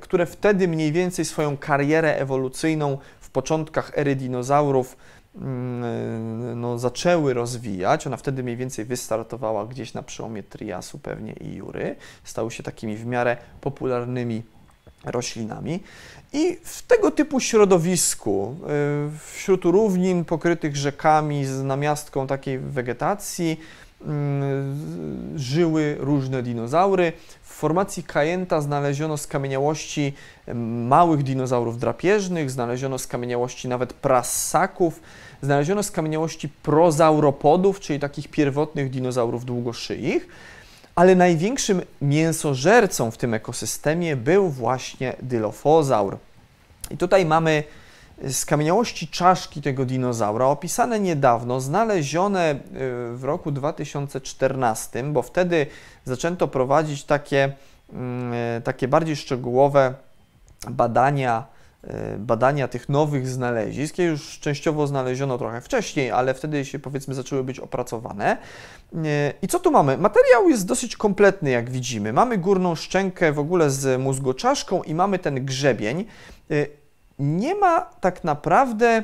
[0.02, 4.98] które wtedy mniej więcej swoją karierę ewolucyjną w początkach ery dinozaurów
[5.36, 8.08] mm, no, zaczęły rozwijać.
[8.08, 11.96] Ona wtedy mniej więcej wystartowała gdzieś na przełomie Triasu pewnie i Jury.
[12.24, 14.44] Stały się takimi w miarę popularnymi
[15.04, 15.80] roślinami.
[16.34, 18.56] I w tego typu środowisku,
[19.16, 23.60] y, wśród równin pokrytych rzekami z namiastką takiej wegetacji,
[24.02, 24.06] y,
[25.40, 27.14] żyły różne dinozaury.
[27.44, 30.14] W formacji Kajenta znaleziono skamieniałości
[30.88, 35.02] małych dinozaurów drapieżnych, znaleziono skamieniałości nawet prassaków,
[35.42, 40.28] znaleziono skamieniałości prozauropodów, czyli takich pierwotnych dinozaurów długoszyich
[40.96, 46.18] ale największym mięsożercą w tym ekosystemie był właśnie dylofozaur.
[46.92, 47.64] I tutaj mamy
[48.32, 52.58] skamieniałości czaszki tego dinozaura, opisane niedawno, znalezione y,
[53.18, 55.68] w roku 2014, bo wtedy
[56.06, 57.54] zaczęto prowadzić takie,
[57.94, 59.94] mm, y, takie bardziej szczegółowe
[60.70, 61.53] badania E,
[62.18, 67.44] badania tych nowych znalezisk, je już częściowo znaleziono trochę wcześniej, ale wtedy się powiedzmy zaczęły
[67.44, 68.38] być opracowane.
[68.96, 69.98] E, I co tu mamy?
[69.98, 72.14] Materiał jest dosyć kompletny, jak widzimy.
[72.14, 76.06] Mamy górną szczękę w ogóle z mózgoczaszką i mamy ten grzebień.
[76.52, 76.66] E,
[77.20, 79.04] nie ma tak naprawdę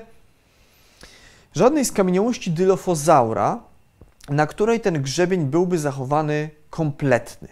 [1.55, 3.59] żadnej skamieniałości dylofozaura,
[4.29, 7.47] na której ten grzebień byłby zachowany kompletny.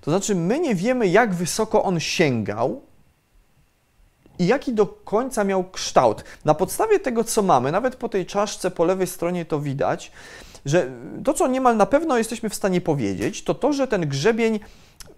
[0.00, 2.82] To znaczy, my nie wiemy, jak wysoko on sięgał,
[4.38, 6.24] i jaki do końca miał kształt.
[6.44, 10.12] Na podstawie tego, co mamy, nawet po tej czaszce po lewej stronie to widać,
[10.66, 10.90] że
[11.24, 14.60] to, co niemal na pewno jesteśmy w stanie powiedzieć, to to, że ten grzebień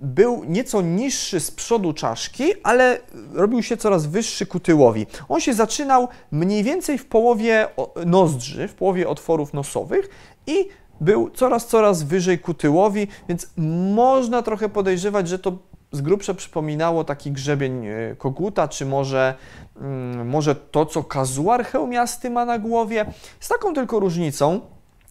[0.00, 3.00] był nieco niższy z przodu czaszki, ale
[3.32, 5.06] robił się coraz wyższy ku tyłowi.
[5.28, 7.68] On się zaczynał mniej więcej w połowie
[8.06, 10.08] nozdrzy, w połowie otworów nosowych
[10.46, 10.68] i
[11.00, 13.46] był coraz, coraz wyżej ku tyłowi, więc
[13.94, 15.58] można trochę podejrzewać, że to
[15.92, 19.34] z grubsza przypominało taki grzebień e, koguta, czy może,
[19.80, 23.06] mm, może to, co kazuar hełmiasty ma na głowie,
[23.40, 24.60] z taką tylko różnicą,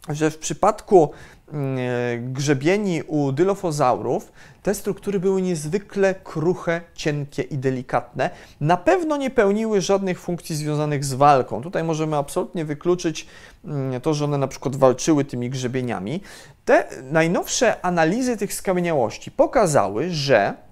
[0.10, 1.12] że w przypadku
[1.54, 4.32] mm, e, grzebieni u dylofozaurów
[4.63, 8.30] te struktury były niezwykle kruche, cienkie i delikatne.
[8.62, 11.62] Na pewno nie pełniły żadnych funkcji związanych z walką.
[11.62, 13.28] Tutaj możemy absolutnie wykluczyć
[13.66, 16.22] mm, to, że one na przykład walczyły tymi grzebieniami.
[16.66, 20.66] Te najnowsze analizy tych skamieniałości pokazały, że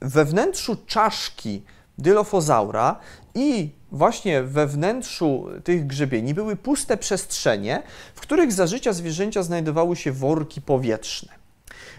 [0.00, 1.62] we wnętrzu czaszki
[1.98, 2.96] dylofozaura
[3.34, 7.82] i właśnie we wnętrzu tych grzebieni były puste przestrzenie,
[8.14, 11.32] w których za życia zwierzęcia znajdowały się worki powietrzne.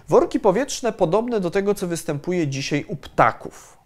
[0.09, 3.77] Worki powietrzne podobne do tego, co występuje dzisiaj u ptaków.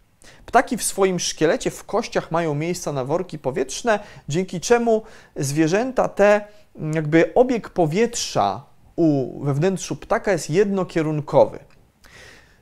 [0.46, 5.04] Ptaki w swoim szkielecie, w kościach mają miejsca na worki powietrzne, dzięki czemu
[5.36, 6.46] zwierzęta te,
[6.94, 8.64] jakby obieg powietrza
[8.96, 11.60] u, we wnętrzu ptaka jest jednokierunkowy.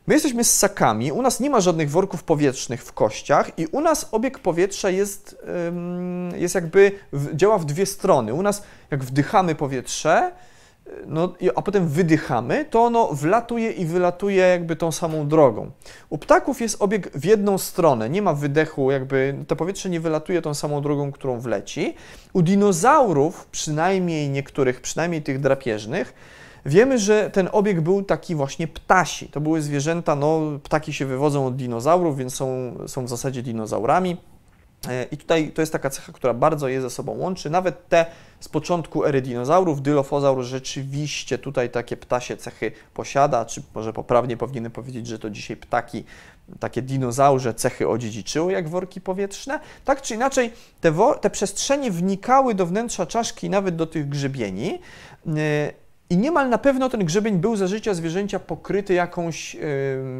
[0.10, 4.08] My jesteśmy ssakami, u nas nie ma żadnych worków powietrznych w kościach i u nas
[4.12, 5.38] obieg powietrza jest,
[6.36, 6.91] jest jakby,
[7.34, 8.34] działa w dwie strony.
[8.34, 10.32] U nas jak wdychamy powietrze,
[11.08, 15.72] no, a potem wydychamy, to ono wlatuje i wylatuje jakby tą samą drogą.
[16.10, 20.41] U ptaków jest obieg w jedną stronę, nie ma wydechu, jakby to powietrze nie wylatuje
[20.41, 21.95] tą samą drogą, którą wleci.
[22.34, 26.13] U dinozaurów, przynajmniej niektórych, przynajmniej tych drapieżnych,
[26.65, 29.28] wiemy, że ten obieg był taki właśnie ptasi.
[29.28, 34.17] To były zwierzęta, no ptaki się wywodzą od dinozaurów, więc są, są w zasadzie dinozaurami.
[34.88, 37.50] E, I tutaj to jest taka cecha, która bardzo je ze sobą łączy.
[37.50, 38.06] Nawet te
[38.39, 44.72] z początku ery dinozaurów, Dylofozaur rzeczywiście tutaj takie ptasie cechy posiada, czy może poprawnie powinienem
[44.72, 46.04] powiedzieć, że to dzisiaj ptaki,
[46.60, 49.60] takie dinozaurze cechy odziedziczyły jak worki powietrzne.
[49.86, 54.80] Tak czy inaczej, te, te przestrzenie wnikały do wnętrza czaszki, nawet do tych grzebieni.
[56.10, 59.58] E, I niemal na pewno ten grzebień był za życia zwierzęcia pokryty jakąś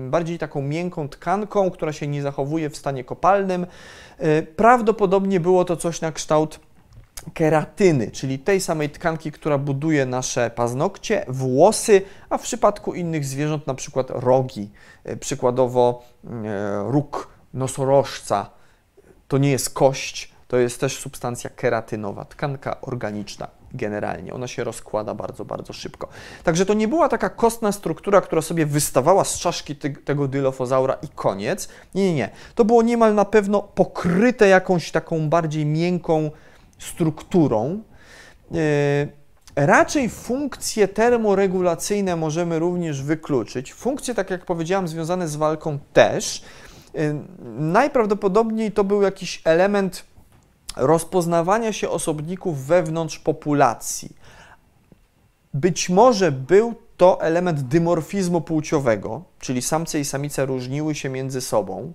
[0.10, 3.66] bardziej taką miękką tkanką, która się nie zachowuje w stanie kopalnym.
[4.20, 6.60] Yy, prawdopodobnie było to coś na kształt
[7.34, 13.68] keratyny, czyli tej samej tkanki, która buduje nasze paznokcie, włosy, a w przypadku innych zwierząt
[13.68, 14.70] na przykład rogi,
[15.06, 16.04] yy, przykładowo
[16.86, 18.50] róg nosorożca.
[19.28, 24.34] To nie jest kość, to jest też substancja keratynowa, tkanka organiczna generalnie.
[24.34, 26.08] Ona się rozkłada bardzo, bardzo szybko.
[26.44, 31.08] Także to nie była taka kostna struktura, która sobie wystawała z czaszki tego dylofozaura i
[31.08, 31.70] koniec.
[31.96, 32.30] Nie, nie, nie.
[32.56, 36.32] To było niemal na pewno pokryte jakąś taką bardziej miękką
[36.78, 37.84] strukturą.
[38.52, 38.60] Yy,
[39.56, 43.74] Raczej funkcje termoregulacyjne możemy również wykluczyć.
[43.74, 46.44] Funkcje, tak jak powiedziałam, związane z walką też.
[46.94, 47.16] Yy,
[47.60, 50.04] najprawdopodobniej to był jakiś element
[50.80, 54.16] rozpoznawania się osobników wewnątrz populacji.
[55.54, 61.94] Być może był to element dymorfizmu płciowego, czyli samce i samice różniły się między sobą.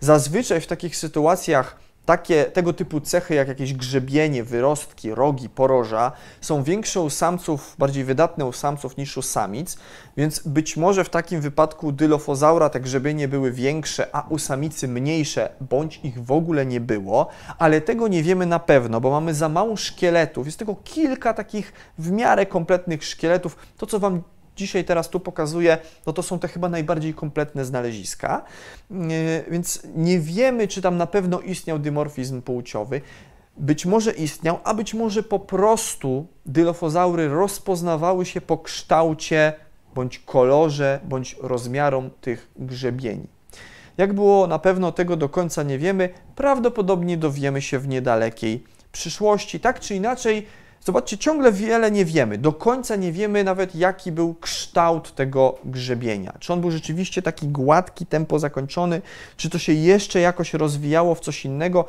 [0.00, 6.62] Zazwyczaj w takich sytuacjach takie, tego typu cechy, jak jakieś grzebienie, wyrostki, rogi, poroża, są
[6.62, 9.76] większe u samców, bardziej wydatne u samców niż u samic,
[10.16, 15.48] więc być może w takim wypadku dylofozaura te grzebienie były większe, a u samicy mniejsze,
[15.60, 19.48] bądź ich w ogóle nie było, ale tego nie wiemy na pewno, bo mamy za
[19.48, 20.46] mało szkieletów.
[20.46, 23.56] Jest tylko kilka takich w miarę kompletnych szkieletów.
[23.76, 24.22] To, co Wam
[24.56, 28.44] dzisiaj teraz tu pokazuję, no to są te chyba najbardziej kompletne znaleziska,
[29.50, 33.00] więc nie wiemy, czy tam na pewno istniał dymorfizm płciowy.
[33.56, 39.52] Być może istniał, a być może po prostu dylofozaury rozpoznawały się po kształcie,
[39.94, 43.26] bądź kolorze, bądź rozmiarom tych grzebieni.
[43.96, 49.60] Jak było, na pewno tego do końca nie wiemy, prawdopodobnie dowiemy się w niedalekiej przyszłości.
[49.60, 50.46] Tak czy inaczej,
[50.86, 52.38] Zobaczcie, ciągle wiele nie wiemy.
[52.38, 56.32] Do końca nie wiemy nawet, jaki był kształt tego grzebienia.
[56.38, 59.02] Czy on był rzeczywiście taki gładki, tempo zakończony,
[59.36, 61.84] czy to się jeszcze jakoś rozwijało w coś innego.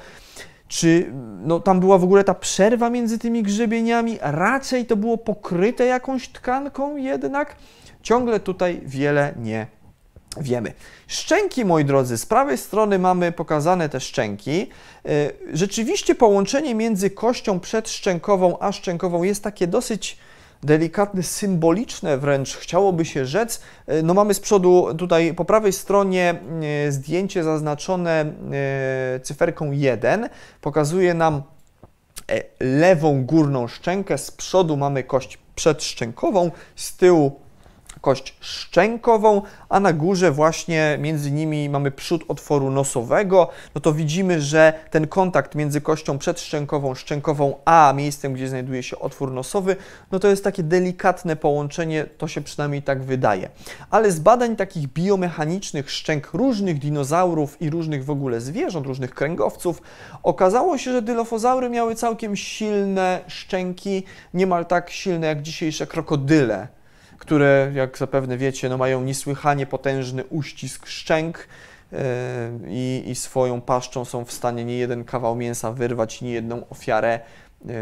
[0.67, 1.11] Czy
[1.43, 4.17] no, tam była w ogóle ta przerwa między tymi grzebieniami?
[4.21, 7.55] Raczej to było pokryte jakąś tkanką jednak.
[8.01, 9.76] Ciągle tutaj wiele nie
[10.41, 10.73] wiemy.
[11.07, 14.69] Szczęki, moi drodzy, z prawej strony mamy pokazane te szczęki.
[15.05, 15.09] E,
[15.53, 20.17] rzeczywiście połączenie między kością przedszczękową a szczękową jest takie dosyć
[20.63, 23.61] delikatne, symboliczne wręcz, chciałoby się rzec.
[23.87, 26.35] E, no mamy z przodu tutaj po prawej stronie
[26.87, 28.33] e, zdjęcie zaznaczone
[29.23, 30.29] cyferką 1.
[30.61, 31.43] Pokazuje nam
[32.59, 37.46] lewą górną szczękę, z przodu mamy kość przedszczękową, z tyłu
[38.01, 44.41] kość szczękową, a na górze właśnie między nimi mamy przód otworu nosowego, no to widzimy,
[44.41, 49.75] że ten kontakt między kością przedszczękową, szczękową, a miejscem, gdzie znajduje się otwór nosowy,
[50.11, 53.49] no to jest takie delikatne połączenie, to się przynajmniej tak wydaje.
[53.89, 59.81] Ale z badań takich biomechanicznych szczęk różnych dinozaurów i różnych w ogóle zwierząt, różnych kręgowców,
[60.23, 64.03] okazało się, że dylofozaury miały całkiem silne szczęki,
[64.33, 66.76] niemal tak silne jak dzisiejsze krokodyle
[67.17, 71.47] które, jak zapewne wiecie, no mają niesłychanie potężny uścisk szczęk
[71.91, 71.97] yy,
[72.67, 77.19] i, i swoją paszczą są w stanie nie jeden kawał mięsa wyrwać, nie jedną ofiarę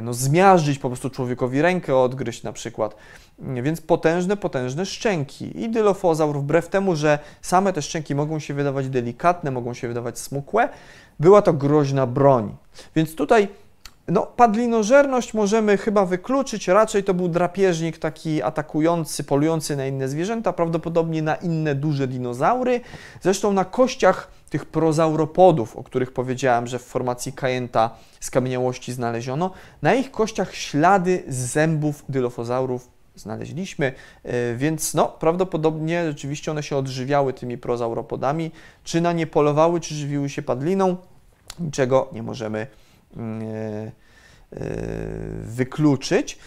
[0.03, 2.95] no, zmiażdżyć po prostu człowiekowi rękę, odgryźć na przykład.
[3.39, 5.63] Więc potężne, potężne szczęki.
[5.63, 10.19] I dylofozaur, wbrew temu, że same te szczęki mogą się wydawać delikatne, mogą się wydawać
[10.19, 10.69] smukłe,
[11.19, 12.55] była to groźna broń.
[12.95, 13.47] Więc tutaj
[14.07, 20.53] no, padlinożerność możemy chyba wykluczyć, raczej to był drapieżnik taki atakujący, polujący na inne zwierzęta,
[20.53, 22.81] prawdopodobnie na inne duże dinozaury.
[23.21, 27.89] Zresztą na kościach tych prozauropodów, o których powiedziałem, że w formacji Kajenta
[28.19, 29.51] z kamieniałości znaleziono,
[29.81, 33.93] na ich kościach ślady zębów dylofozaurów znaleźliśmy,
[34.23, 38.51] e, więc no, prawdopodobnie rzeczywiście one się odżywiały tymi prozauropodami,
[38.83, 40.97] czy na nie polowały, czy żywiły się padliną,
[41.59, 42.84] niczego nie możemy e,
[45.41, 46.39] wykluczyć.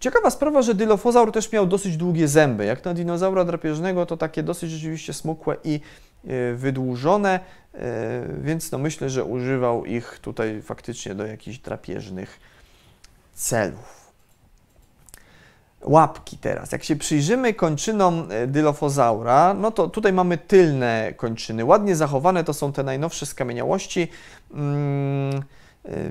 [0.00, 2.64] Ciekawa sprawa, że dylofozaur też miał dosyć długie zęby.
[2.64, 5.80] Jak na dinozaura drapieżnego, to takie dosyć rzeczywiście smukłe i
[6.54, 7.40] wydłużone,
[8.42, 12.40] więc no myślę, że używał ich tutaj faktycznie do jakichś drapieżnych
[13.34, 14.04] celów
[15.84, 16.72] łapki teraz.
[16.72, 21.64] Jak się przyjrzymy kończynom e, dylofozaura, no to tutaj mamy tylne kończyny.
[21.64, 24.08] Ładnie zachowane to są te najnowsze skamieniałości.
[24.54, 25.63] Mm, e,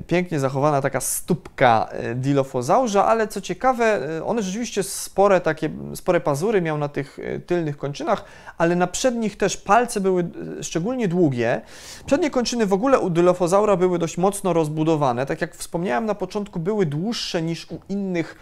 [0.07, 6.61] pięknie zachowana taka stópka e, dilofozaurza, ale co ciekawe, one rzeczywiście spore takie, spore pazury
[6.61, 8.26] miał na tych tylnych kończynach,
[8.57, 10.30] ale na przednich też palce były
[10.61, 11.61] szczególnie długie.
[12.05, 15.26] Przednie kończyny w ogóle u dylofozaura były dość mocno rozbudowane.
[15.26, 18.36] Tak jak wspomniałem na początku, były dłuższe niż u innych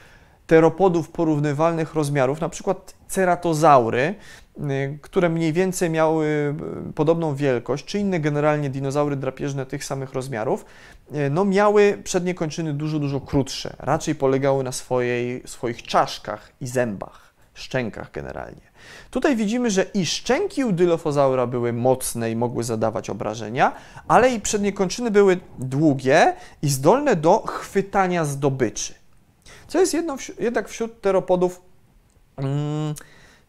[0.48, 4.16] teropodów porównywalnych rozmiarów, na przykład ceratozaury,
[5.02, 6.56] które mniej więcej miały
[6.96, 10.66] podobną wielkość, czy inne generalnie dinozaury drapieżne tych samych rozmiarów,
[11.32, 13.76] no miały przednie kończyny dużo, dużo krótsze.
[13.80, 18.72] Raczej polegały na swojej, swoich czaszkach i zębach, szczękach generalnie.
[19.12, 23.72] Tutaj widzimy, że i szczęki u dylofozaura były mocne i mogły zadawać obrażenia,
[24.08, 29.02] ale i przednie kończyny były długie i zdolne do chwytania zdobyczy
[29.72, 31.62] co jest jedno, jednak wśród teropodów
[32.38, 32.96] mm,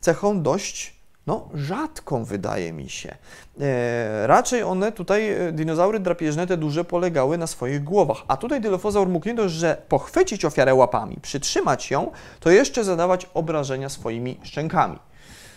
[0.01, 0.95] cechą dość
[1.27, 3.16] no, rzadką, wydaje mi się.
[3.61, 8.18] E, raczej one tutaj, e, dinozaury drapieżne, te duże, polegały na swoich głowach.
[8.29, 12.11] A tutaj dylofozaur mógł nie dość, że pochwycić ofiarę łapami, przytrzymać ją,
[12.41, 14.99] to jeszcze zadawać obrażenia swoimi szczękami.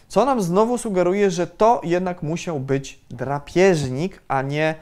[0.08, 4.76] Co nam znowu sugeruje, że to jednak musiał być drapieżnik, a nie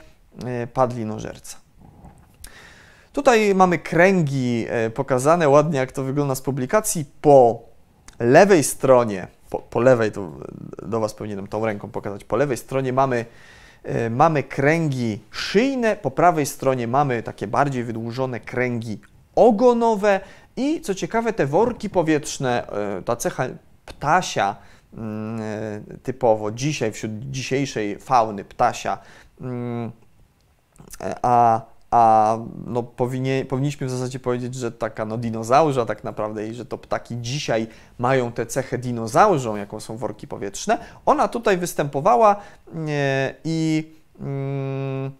[0.45, 1.57] e, padlinożerca.
[3.13, 7.05] Tutaj mamy kręgi e, pokazane ładnie, jak to wygląda z publikacji.
[7.21, 7.61] Po
[8.19, 10.31] lewej stronie, po, po lewej, to
[10.81, 13.25] do Was powinienem tą ręką pokazać, po lewej stronie mamy,
[13.83, 18.99] e, mamy kręgi szyjne, po prawej stronie mamy takie bardziej wydłużone kręgi
[19.35, 20.19] ogonowe
[20.55, 23.47] i co ciekawe te worki powietrzne, e, ta cecha
[23.85, 24.55] ptasia
[24.93, 25.41] mm,
[26.03, 28.97] typowo dzisiaj wśród dzisiejszej fauny ptasia,
[29.41, 29.91] mm,
[31.21, 31.61] a
[31.93, 36.65] a no, powinie, powinniśmy w zasadzie powiedzieć, że taka no, dinozaurza tak naprawdę i że
[36.65, 37.67] to ptaki dzisiaj
[37.99, 42.35] mają tę cechę dinozaurzą, jaką są worki powietrzne, ona tutaj występowała
[42.87, 43.89] e, i
[44.19, 45.11] mm,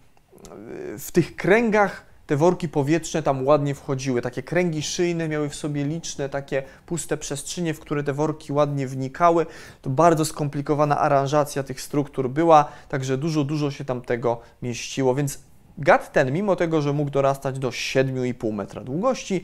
[1.00, 4.22] w tych kręgach te worki powietrzne tam ładnie wchodziły.
[4.22, 8.88] Takie kręgi szyjne miały w sobie liczne takie puste przestrzenie, w które te worki ładnie
[8.88, 9.46] wnikały.
[9.82, 15.40] To bardzo skomplikowana aranżacja tych struktur była, także dużo, dużo się tam tego mieściło, więc
[15.78, 19.44] Gad ten, mimo tego, że mógł dorastać do 7,5 metra długości,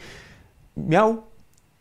[0.78, 1.24] miał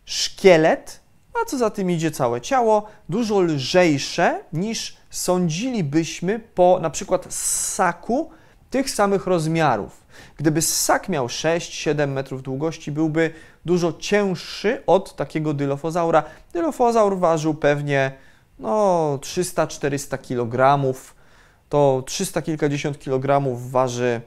[0.05, 1.01] szkielet,
[1.43, 8.31] a co za tym idzie całe ciało, dużo lżejsze niż sądzilibyśmy po na przykład ssaku
[8.71, 10.07] tych samych rozmiarów.
[10.37, 13.31] Gdyby ssak miał 6-7 metrów długości, byłby
[13.65, 16.23] dużo cięższy od takiego dylofozaura.
[16.53, 18.13] Dylofozaur ważył pewnie
[18.59, 20.85] no, 300-400 kg.
[21.69, 24.21] To 300 kilkadziesiąt kilogramów waży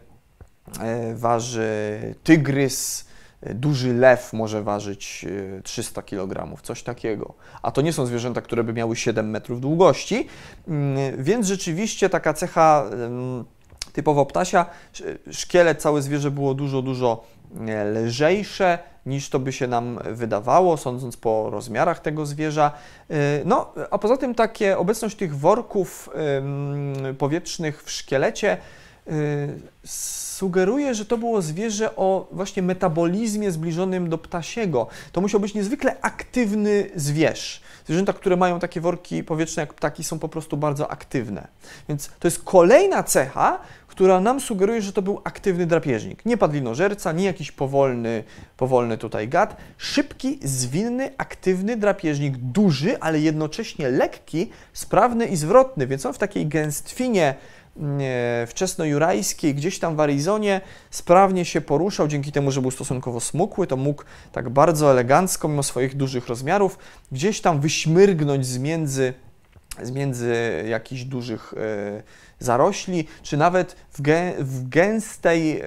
[1.13, 3.05] waży tygrys,
[3.41, 5.25] e, duży lew może ważyć
[5.63, 7.33] 300 e, kg, coś takiego.
[7.61, 10.27] A to nie są zwierzęta, które by miały 7 metrów długości,
[10.67, 12.85] mm, więc rzeczywiście taka cecha
[13.93, 14.65] typowo ptasia,
[15.31, 17.23] szkielet, całe zwierzę było dużo, dużo
[18.05, 22.71] lżejsze niż to by się nam wydawało, sądząc po rozmiarach tego zwierza.
[23.45, 26.09] No, a poza tym takie obecność tych worków
[27.17, 28.57] powietrznych w szkielecie
[29.85, 34.87] sugeruje, że to było zwierzę o właśnie metabolizmie zbliżonym do ptasiego.
[35.11, 37.61] To musiał być niezwykle aktywny zwierz.
[37.85, 41.47] Zwierzęta, które mają takie worki powietrzne jak ptaki, są po prostu bardzo aktywne.
[41.89, 46.25] Więc to jest kolejna cecha, która nam sugeruje, że to był aktywny drapieżnik.
[46.25, 48.23] Nie padlinożerca, nie jakiś powolny,
[48.57, 49.57] powolny tutaj gad.
[49.77, 56.47] Szybki, zwinny, aktywny drapieżnik, duży, ale jednocześnie lekki, sprawny i zwrotny, więc on w takiej
[56.47, 57.35] gęstwinie
[58.47, 63.77] wczesnojurajskiej, gdzieś tam w Arizonie, sprawnie się poruszał, dzięki temu, że był stosunkowo smukły, to
[63.77, 66.77] mógł tak bardzo elegancko, mimo swoich dużych rozmiarów,
[67.11, 69.13] gdzieś tam wyśmyrgnąć z między,
[69.83, 72.03] z między jakichś dużych e,
[72.39, 75.61] zarośli, czy nawet w, gę, w gęstej,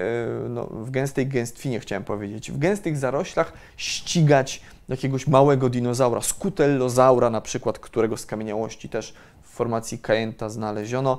[0.49, 7.41] no, w gęstej gęstwinie chciałem powiedzieć, w gęstych zaroślach ścigać jakiegoś małego dinozaura, skutellozaura na
[7.41, 9.15] przykład, którego skamieniałości też
[9.55, 11.19] formacji Kajenta znaleziono.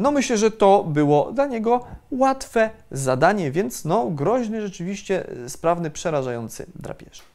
[0.00, 6.66] No myślę, że to było dla niego łatwe zadanie, więc no groźny, rzeczywiście sprawny, przerażający
[6.74, 7.32] drapieżnik.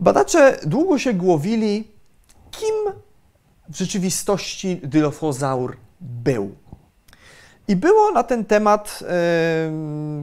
[0.00, 1.88] Badacze długo się głowili,
[2.50, 2.94] kim
[3.68, 6.54] w rzeczywistości Dilophosaur był.
[7.68, 9.06] I było na ten temat y,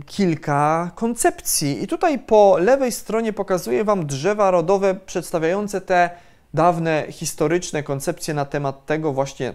[0.05, 1.84] kilka koncepcji.
[1.84, 6.09] I tutaj po lewej stronie pokazuję Wam drzewa rodowe przedstawiające te
[6.54, 9.54] dawne historyczne koncepcje na temat tego właśnie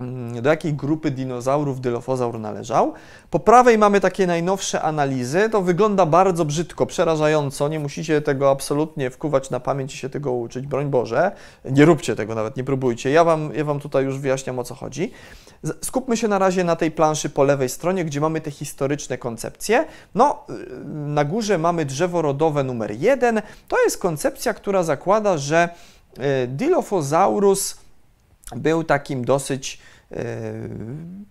[0.00, 2.92] Mm, do jakiej grupy dinozaurów dylofozaur należał.
[3.30, 5.48] Po prawej mamy takie najnowsze analizy.
[5.50, 7.68] To wygląda bardzo brzydko, przerażająco.
[7.68, 11.32] Nie musicie tego absolutnie wkuwać na pamięć i się tego uczyć, broń Boże.
[11.64, 13.10] Nie róbcie tego nawet, nie próbujcie.
[13.10, 15.12] Ja wam, ja wam tutaj już wyjaśniam o co chodzi.
[15.84, 19.86] Skupmy się na razie na tej planszy po lewej stronie, gdzie mamy te historyczne koncepcje.
[20.14, 23.42] No, y, na górze mamy drzewo rodowe numer jeden.
[23.68, 25.68] To jest koncepcja, która zakłada, że
[26.48, 27.78] Dilophosaurus
[28.56, 29.78] był takim dosyć
[30.12, 30.16] e,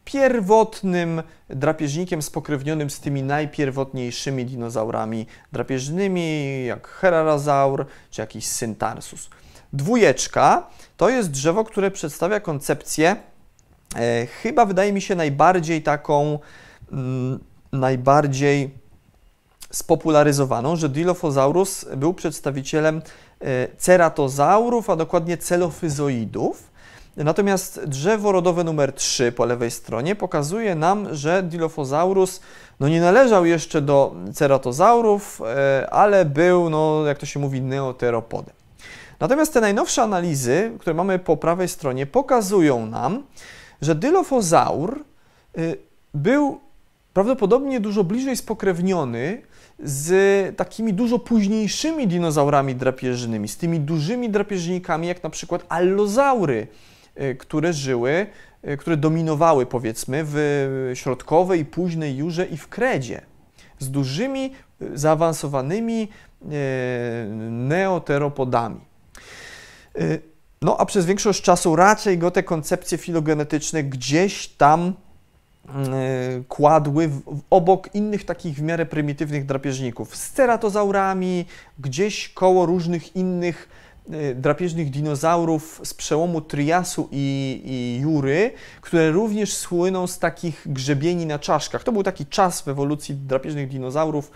[0.05, 9.29] pierwotnym drapieżnikiem spokrewnionym z tymi najpierwotniejszymi dinozaurami drapieżnymi, jak Herarazaur czy jakiś Syntarsus.
[9.73, 10.67] Dwójeczka
[10.97, 13.15] to jest drzewo, które przedstawia koncepcję
[13.95, 16.39] e, chyba wydaje mi się najbardziej taką,
[16.91, 17.39] mm,
[17.71, 18.71] najbardziej
[19.71, 23.01] spopularyzowaną, że Dilophosaurus był przedstawicielem e,
[23.77, 26.71] ceratozaurów, a dokładnie celofyzoidów.
[27.17, 32.41] Natomiast drzewo rodowe numer 3 po lewej stronie pokazuje nam, że Dilophosaurus
[32.79, 38.55] no nie należał jeszcze do ceratozaurów, e, ale był, no, jak to się mówi, neoteropodem.
[39.19, 43.23] Natomiast te najnowsze analizy, które mamy po prawej stronie, pokazują nam,
[43.81, 44.99] że Dilophosaur
[45.57, 45.61] e,
[46.13, 46.59] był
[47.13, 49.41] prawdopodobnie dużo bliżej spokrewniony
[49.79, 56.67] z takimi dużo późniejszymi dinozaurami drapieżnymi, z tymi dużymi drapieżnikami, jak na przykład allozaury,
[57.21, 58.27] Y, które żyły,
[58.67, 63.21] y, które dominowały powiedzmy w środkowej, późnej Jurze i w Kredzie
[63.79, 66.07] z dużymi, y, zaawansowanymi
[67.49, 68.79] neoteropodami.
[70.61, 74.93] No a przez większość czasu raczej go te koncepcje filogenetyczne gdzieś tam
[76.47, 81.45] kładły w, obok innych takich w miarę prymitywnych drapieżników, z ceratozaurami,
[81.79, 83.69] gdzieś koło różnych innych
[84.13, 88.51] Y, drapieżnych dinozaurów z przełomu Triasu i, i, Jury,
[88.81, 91.83] które również słyną z takich grzebieni na czaszkach.
[91.83, 94.31] To był taki czas w ewolucji drapieżnych dinozaurów,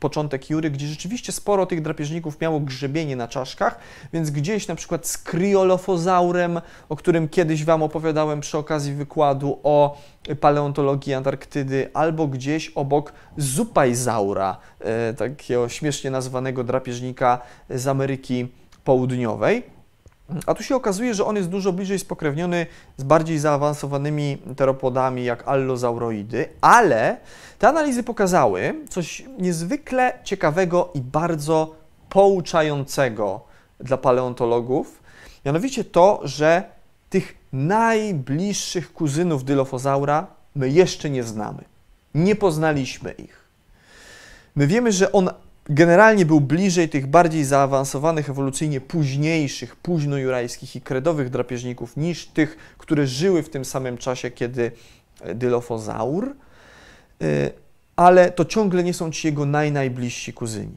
[0.00, 3.78] początek Jury, gdzie rzeczywiście sporo tych drapieżników miało grzebienie na czaszkach,
[4.12, 9.98] więc gdzieś na przykład z kryolofozaurem, o którym kiedyś Wam opowiadałem przy okazji wykładu o
[10.40, 17.38] paleontologii Antarktydy, albo gdzieś obok zupajzaura, e, takiego śmiesznie nazwanego drapieżnika
[17.70, 18.48] z Ameryki
[18.84, 19.73] południowej.
[20.46, 22.66] A tu się okazuje, że on jest dużo bliżej spokrewniony
[22.96, 27.16] z bardziej zaawansowanymi teropodami jak allozauroidy, ale
[27.58, 31.74] te analizy pokazały coś niezwykle ciekawego i bardzo
[32.08, 33.40] pouczającego
[33.80, 35.02] dla paleontologów,
[35.44, 36.62] mianowicie to, że
[37.10, 41.64] tych najbliższych kuzynów Dilophosaura my jeszcze nie znamy.
[42.14, 43.44] Nie poznaliśmy ich.
[44.56, 45.30] My wiemy, że on
[45.70, 53.06] generalnie był bliżej tych bardziej zaawansowanych ewolucyjnie późniejszych, późnojurajskich i kredowych drapieżników niż tych, które
[53.06, 54.72] żyły w tym samym czasie, kiedy
[55.20, 56.26] e, Dilophosaur,
[57.22, 57.50] e,
[57.96, 60.76] ale to ciągle nie są ci jego najnajbliżsi kuzyni.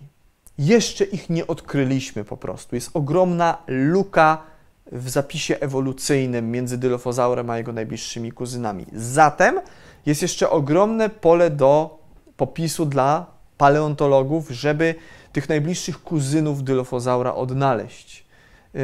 [0.58, 2.76] Jeszcze ich nie odkryliśmy po prostu.
[2.76, 4.44] Jest ogromna luka
[4.92, 8.86] w zapisie ewolucyjnym między Dilophosaurem a jego najbliższymi kuzynami.
[8.94, 9.60] Zatem
[10.06, 12.00] jest jeszcze ogromne pole do
[12.38, 14.96] popisu dla paleontologów, żeby
[15.32, 18.28] tych najbliższych kuzynów Dilophosaura odnaleźć.
[18.74, 18.82] Yy,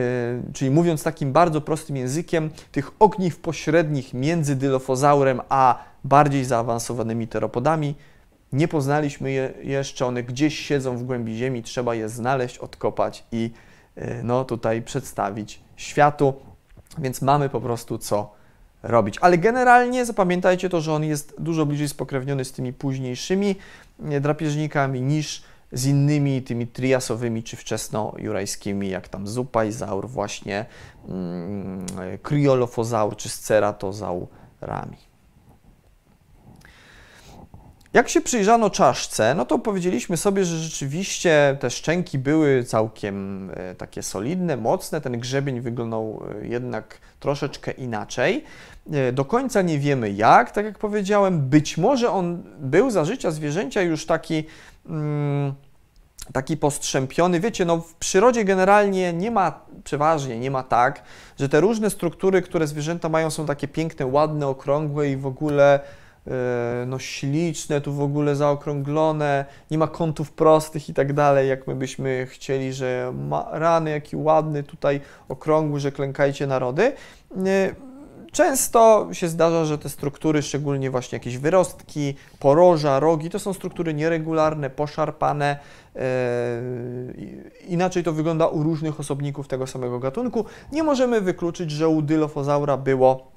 [0.53, 7.95] czyli mówiąc takim bardzo prostym językiem, tych ogniw pośrednich między Dilophosaurem a bardziej zaawansowanymi teropodami
[8.53, 13.51] nie poznaliśmy je jeszcze, one gdzieś siedzą w głębi ziemi, trzeba je znaleźć, odkopać i
[13.95, 16.33] yy, no, tutaj przedstawić światu,
[16.97, 18.42] więc mamy po prostu co
[18.83, 19.17] robić.
[19.21, 23.55] Ale generalnie zapamiętajcie to, że on jest dużo bliżej spokrewniony z tymi późniejszymi
[23.99, 30.65] drapieżnikami niż z innymi tymi triasowymi czy wczesnojurajskimi, jak tam zupajzaur, właśnie
[31.09, 31.85] mm,
[32.21, 34.27] kryolofozaur czy sceratozaur
[34.61, 35.12] rami.
[37.93, 43.75] Jak się przyjrzano czaszce, no to powiedzieliśmy sobie, że rzeczywiście te szczęki były całkiem e,
[43.75, 45.01] takie solidne, mocne.
[45.01, 48.43] Ten grzebień wyglądał e, jednak troszeczkę inaczej.
[48.91, 51.49] E, do końca nie wiemy jak, tak jak powiedziałem.
[51.49, 54.43] Być może on był za życia zwierzęcia już taki.
[54.89, 55.53] Mm,
[56.33, 57.39] taki postrzępiony.
[57.39, 61.03] Wiecie, no w przyrodzie generalnie nie ma, przeważnie nie ma tak,
[61.39, 65.79] że te różne struktury, które zwierzęta mają, są takie piękne, ładne, okrągłe i w ogóle
[66.87, 71.75] no śliczne, tu w ogóle zaokrąglone, nie ma kątów prostych i tak dalej, jak my
[71.75, 76.93] byśmy chcieli, że ma rany, jaki ładny tutaj okrągły, że klękajcie narody.
[77.45, 77.75] E,
[78.31, 83.93] często się zdarza, że te struktury, szczególnie właśnie jakieś wyrostki, poroża, rogi, to są struktury
[83.93, 85.59] nieregularne, poszarpane.
[85.95, 86.01] E,
[87.67, 90.45] inaczej to wygląda u różnych osobników tego samego gatunku.
[90.71, 93.31] Nie możemy wykluczyć, że u Dilophosaura było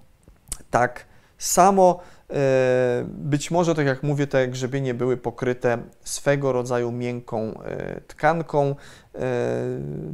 [0.71, 1.07] tak
[1.39, 2.01] samo.
[2.31, 8.77] E, być może, tak jak mówię, te grzebienie były pokryte swego rodzaju miękką e, tkanką,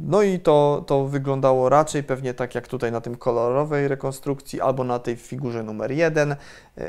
[0.07, 4.83] no i to, to wyglądało raczej pewnie tak jak tutaj na tym kolorowej rekonstrukcji albo
[4.83, 6.35] na tej figurze numer jeden,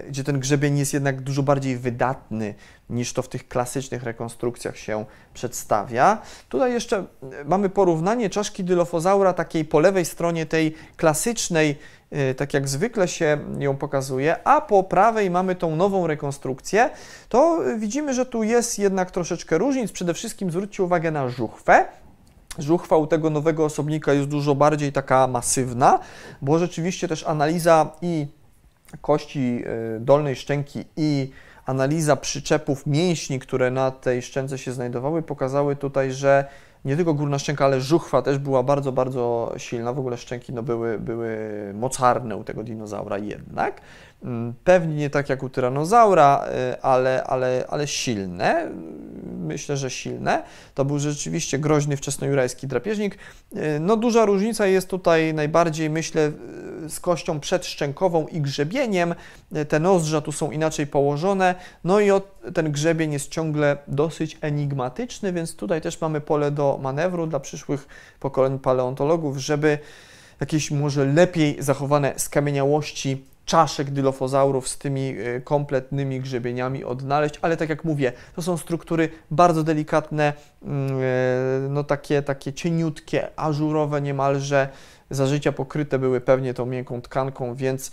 [0.08, 2.54] gdzie ten grzebień jest jednak dużo bardziej wydatny
[2.90, 5.04] niż to w tych klasycznych rekonstrukcjach się
[5.34, 6.22] przedstawia.
[6.48, 7.04] Tutaj jeszcze
[7.44, 11.78] mamy porównanie czaszki dylofozaura takiej po lewej stronie tej klasycznej
[12.30, 16.90] Y, tak jak zwykle się ją pokazuje, a po prawej mamy tą nową rekonstrukcję,
[17.28, 19.92] to widzimy, że tu jest jednak troszeczkę różnic.
[19.92, 21.84] Przede wszystkim zwróćcie uwagę na żuchwę.
[22.58, 25.98] Żuchwa u tego nowego osobnika jest dużo bardziej taka masywna,
[26.42, 28.26] bo rzeczywiście też analiza i
[29.00, 29.62] kości
[29.96, 31.30] y, dolnej szczęki i
[31.66, 36.44] analiza przyczepów mięśni, które na tej szczęce się znajdowały, pokazały tutaj, że
[36.84, 39.92] nie tylko górna szczęka, ale żuchwa też była bardzo, bardzo silna.
[39.92, 41.38] W ogóle szczęki no, były, były
[41.74, 43.80] mocarne u tego dinozaura jednak.
[44.24, 48.70] Mm, pewnie nie tak jak u tyranozaura, y, ale, ale, ale silne.
[49.38, 50.42] Myślę, że silne.
[50.74, 53.18] To był rzeczywiście groźny wczesnojurajski drapieżnik.
[53.56, 56.32] Y, no duża różnica jest tutaj najbardziej, myślę,
[56.84, 59.14] y, z kością przedszczękową i grzebieniem.
[59.68, 61.54] Te nozdrza tu są inaczej położone.
[61.84, 62.08] No i
[62.54, 67.88] ten grzebień jest ciągle dosyć enigmatyczny, więc tutaj też mamy pole do manewru dla przyszłych
[68.20, 69.78] pokoleń paleontologów, żeby
[70.40, 77.68] jakieś może lepiej zachowane skamieniałości czaszek dylofozaurów z tymi e, kompletnymi grzebieniami odnaleźć, ale tak
[77.68, 80.32] jak mówię, to są struktury bardzo delikatne,
[80.62, 84.68] mm, e, no takie, takie cieniutkie, ażurowe niemalże,
[85.10, 87.92] za życia pokryte były pewnie tą miękką tkanką, więc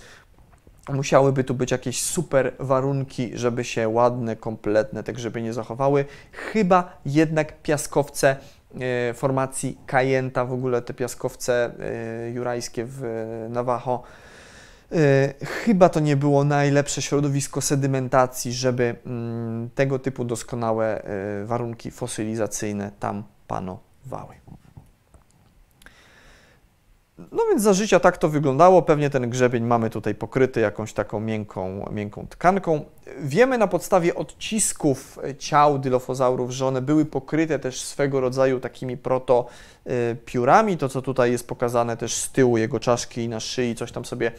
[0.89, 6.05] musiałyby tu być jakieś super warunki, żeby się ładne, kompletne te grzebienie zachowały.
[6.31, 8.35] Chyba jednak piaskowce
[9.09, 11.71] e, formacji Kajenta, w ogóle te piaskowce
[12.33, 13.03] jurajskie w
[13.49, 14.03] Navajo,
[15.45, 22.91] chyba to nie było najlepsze środowisko sedymentacji, żeby mm, tego typu doskonałe e, warunki fosylizacyjne
[22.99, 24.35] tam panowały.
[27.31, 28.81] No więc za życia tak to wyglądało.
[28.81, 32.85] Pewnie ten grzebień mamy tutaj pokryty jakąś taką miękką, miękką tkanką.
[33.19, 40.77] Wiemy na podstawie odcisków ciał dylofozaurów, że one były pokryte też swego rodzaju takimi protopiórami.
[40.77, 44.05] To, co tutaj jest pokazane też z tyłu jego czaszki i na szyi, coś tam
[44.05, 44.31] sobie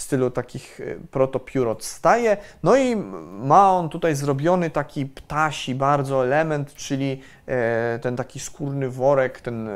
[0.00, 2.36] w stylu takich e, protopiór staje.
[2.62, 2.96] No i
[3.40, 9.68] ma on tutaj zrobiony taki ptasi bardzo element, czyli e, ten taki skórny worek, ten
[9.68, 9.72] e,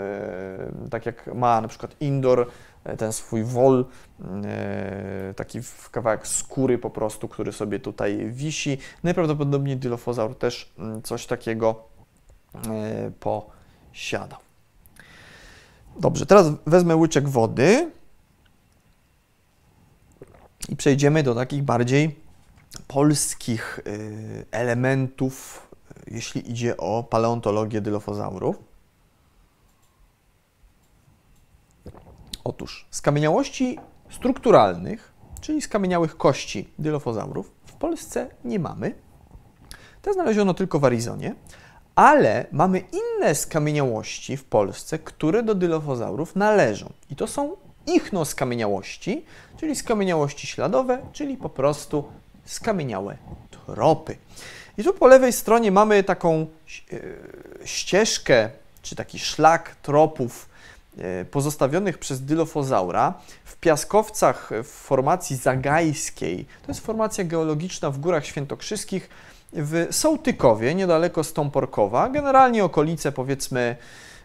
[0.90, 2.46] tak jak ma na przykład indoor,
[2.98, 3.84] ten swój wol,
[5.36, 5.60] taki
[5.90, 8.78] kawałek skóry po prostu, który sobie tutaj wisi.
[9.02, 11.84] Najprawdopodobniej Dilophosaur też mm, coś takiego
[13.20, 14.38] posiadał.
[16.00, 17.90] Dobrze, teraz wezmę łyczek wody
[20.68, 22.20] i przejdziemy do takich bardziej
[22.88, 25.68] polskich y, elementów,
[26.06, 28.56] jeśli idzie o paleontologię dylofozaurów.
[32.44, 33.78] Otóż skamieniałości
[34.10, 38.94] strukturalnych, czyli skamieniałych kości dylofozaurów, w Polsce nie mamy.
[40.02, 41.34] Te znaleziono tylko w Arizonie,
[41.94, 46.92] ale mamy inne skamieniałości w Polsce, które do dylofozaurów należą.
[47.10, 47.56] I to są
[47.86, 49.24] ichnoskamieniałości,
[49.60, 52.04] czyli skamieniałości śladowe, czyli po prostu
[52.44, 53.16] skamieniałe
[53.66, 54.16] tropy.
[54.78, 56.46] I tu po lewej stronie mamy taką e,
[57.64, 58.50] ścieżkę,
[58.82, 60.48] czy taki szlak tropów
[60.98, 63.14] e, pozostawionych przez dylofozaura
[63.44, 66.46] w piaskowcach w formacji zagajskiej.
[66.62, 69.08] To jest formacja geologiczna w Górach Świętokrzyskich
[69.52, 72.08] w Sołtykowie, niedaleko Stąporkowa.
[72.08, 73.76] Generalnie okolice powiedzmy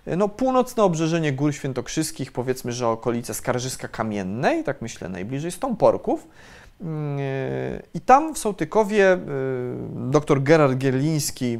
[0.07, 6.27] no, północne obrzeżenie Gór Świętokrzyskich, powiedzmy, że okolice Skarżyska Kamiennej, tak myślę najbliżej Stąporków.
[6.81, 7.19] Mm,
[7.93, 9.17] I tam w Sołtykowie
[9.95, 11.59] dr Gerard Gierliński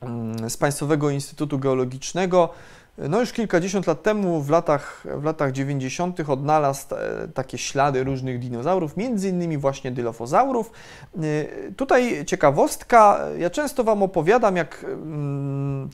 [0.00, 2.50] mm, z Państwowego Instytutu Geologicznego
[2.98, 8.38] no już kilkadziesiąt lat temu, w latach, w latach 90., odnalazł e, takie ślady różnych
[8.38, 10.70] dinozaurów, między innymi właśnie dylofozaurów.
[11.16, 15.90] E, tutaj ciekawostka, ja często Wam opowiadam, jak mm,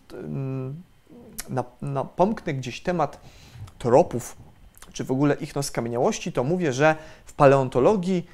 [1.83, 3.21] napomknę gdzieś temat
[3.79, 4.37] tropów,
[4.93, 8.27] czy w ogóle ich skamieniałości, to mówię, że w paleontologii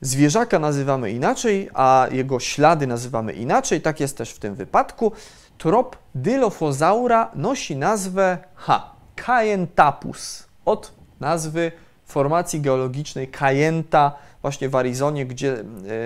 [0.00, 3.80] zwierzaka nazywamy inaczej, a jego ślady nazywamy inaczej.
[3.80, 5.12] Tak jest też w tym wypadku.
[5.58, 8.90] Trop Dylofozaura nosi nazwę H.
[9.16, 11.72] Kayentapus od nazwy
[12.06, 15.64] formacji geologicznej Kayenta właśnie w Arizonie, gdzie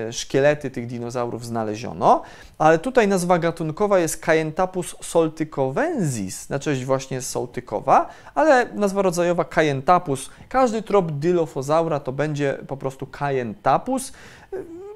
[0.09, 2.22] e, szkielety tych dinozaurów znaleziono,
[2.59, 10.30] ale tutaj nazwa gatunkowa jest Kayentapus soltykovensis, na cześć właśnie Sołtykowa, ale nazwa rodzajowa Kayentapus.
[10.48, 14.12] Każdy trop Dilophosaura to będzie po prostu Kayentapus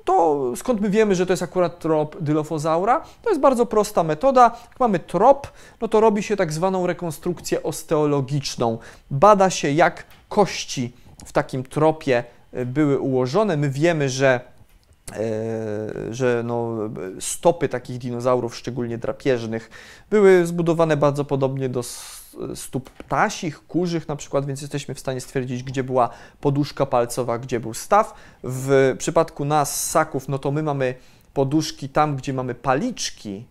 [0.05, 3.05] to skąd my wiemy, że to jest akurat trop dylofozaura?
[3.23, 4.43] To jest bardzo prosta metoda.
[4.43, 8.79] Jak mamy trop, no to robi się tak zwaną rekonstrukcję osteologiczną.
[9.11, 10.05] Bada się, jak
[10.35, 10.93] kości
[11.25, 13.57] w takim tropie e, były ułożone.
[13.57, 14.41] My wiemy, że
[15.13, 16.77] e, że no,
[17.21, 19.71] stopy takich dinozaurów, szczególnie drapieżnych,
[20.11, 21.83] były zbudowane bardzo podobnie do
[22.55, 26.11] stóp ptasich, kurzych na przykład, więc jesteśmy w stanie stwierdzić, gdzie była
[26.41, 28.15] poduszka palcowa, gdzie był staw.
[28.43, 30.95] W przypadku nas, ssaków, no to my mamy
[31.35, 33.47] poduszki tam, gdzie mamy paliczki,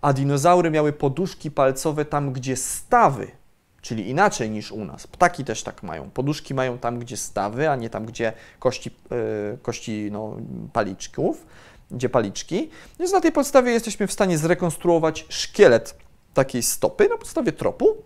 [0.00, 3.39] a dinozaury miały poduszki palcowe tam, gdzie stawy,
[3.82, 5.06] czyli inaczej niż u nas.
[5.06, 6.10] Ptaki też tak mają.
[6.10, 10.36] Poduszki mają tam, gdzie stawy, a nie tam, gdzie kości, yy, kości no,
[10.72, 11.46] paliczków,
[11.90, 12.70] gdzie paliczki.
[12.98, 15.96] Więc na tej podstawie jesteśmy w stanie zrekonstruować szkielet
[16.34, 17.96] takiej stopy na podstawie tropu.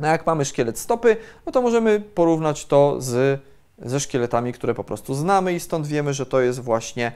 [0.00, 3.40] No jak mamy szkielet stopy, no to możemy porównać to z,
[3.78, 7.12] ze szkieletami, które po prostu znamy i stąd wiemy, że to jest właśnie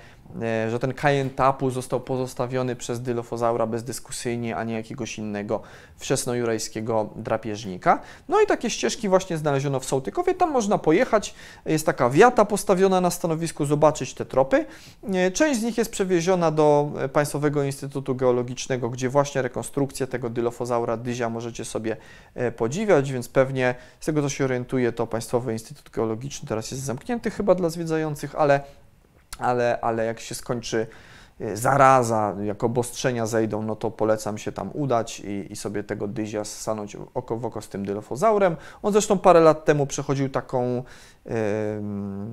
[0.70, 5.62] że ten Kajentapu został pozostawiony przez Dylofozaura bezdyskusyjnie, a nie jakiegoś innego
[5.96, 8.00] wczesnojurajskiego drapieżnika.
[8.28, 10.34] No i takie ścieżki właśnie znaleziono w Sołtykowie.
[10.34, 11.34] Tam można pojechać,
[11.66, 14.64] jest taka wiata postawiona na stanowisku, zobaczyć te tropy.
[15.12, 20.30] E, część z nich jest przewieziona do e, Państwowego Instytutu Geologicznego, gdzie właśnie rekonstrukcję tego
[20.30, 21.96] Dylofozaura dyzia możecie sobie
[22.56, 27.30] podziwiać, więc pewnie z tego co się orientuję, to Państwowy Instytut Geologiczny teraz jest zamknięty
[27.30, 28.60] chyba dla zwiedzających, ale
[29.40, 30.86] ale, ale jak się skończy
[31.40, 36.08] y, zaraza, jak obostrzenia zejdą, no to polecam się tam udać i, i sobie tego
[36.08, 38.56] dyzia stanąć oko w oko z tym dylofozaurem.
[38.82, 40.82] On zresztą parę lat temu przechodził taką
[41.24, 41.32] yy,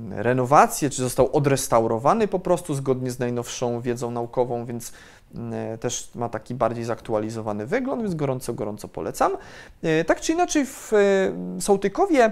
[0.10, 4.93] renowację, czy został odrestaurowany po prostu zgodnie z najnowszą wiedzą naukową, więc
[5.34, 5.41] yy,
[5.80, 9.32] też ma taki bardziej zaktualizowany wygląd, więc gorąco, gorąco polecam.
[9.84, 10.91] Yy, tak czy inaczej w
[11.60, 12.32] Sołtykowie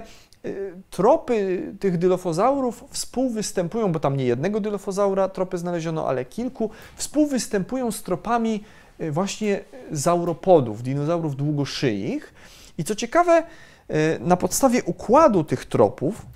[0.90, 8.02] tropy tych dylofozaurów współwystępują, bo tam nie jednego dylofozaura tropy znaleziono, ale kilku, współwystępują z
[8.02, 8.64] tropami
[9.00, 12.34] y, właśnie zauropodów, dinozaurów długoszyich.
[12.78, 13.42] I co ciekawe,
[13.90, 16.26] y, na podstawie układu tych tropów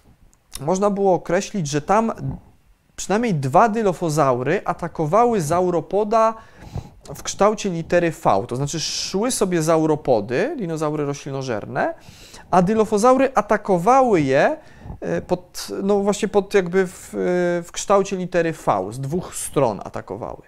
[0.61, 2.13] można było określić, że tam
[2.97, 6.35] przynajmniej dwa dylofozaury atakowały zauropoda
[7.15, 11.95] w kształcie litery V, to znaczy szły sobie zauropody, dinozaury roślinożerne,
[12.51, 14.57] a dylofozaury atakowały je
[15.01, 17.19] e, pod, no właśnie pod jakby w, e,
[17.63, 20.43] w kształcie litery V, z dwóch stron atakowały.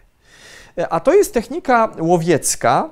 [0.79, 2.91] E, a to jest technika łowiecka,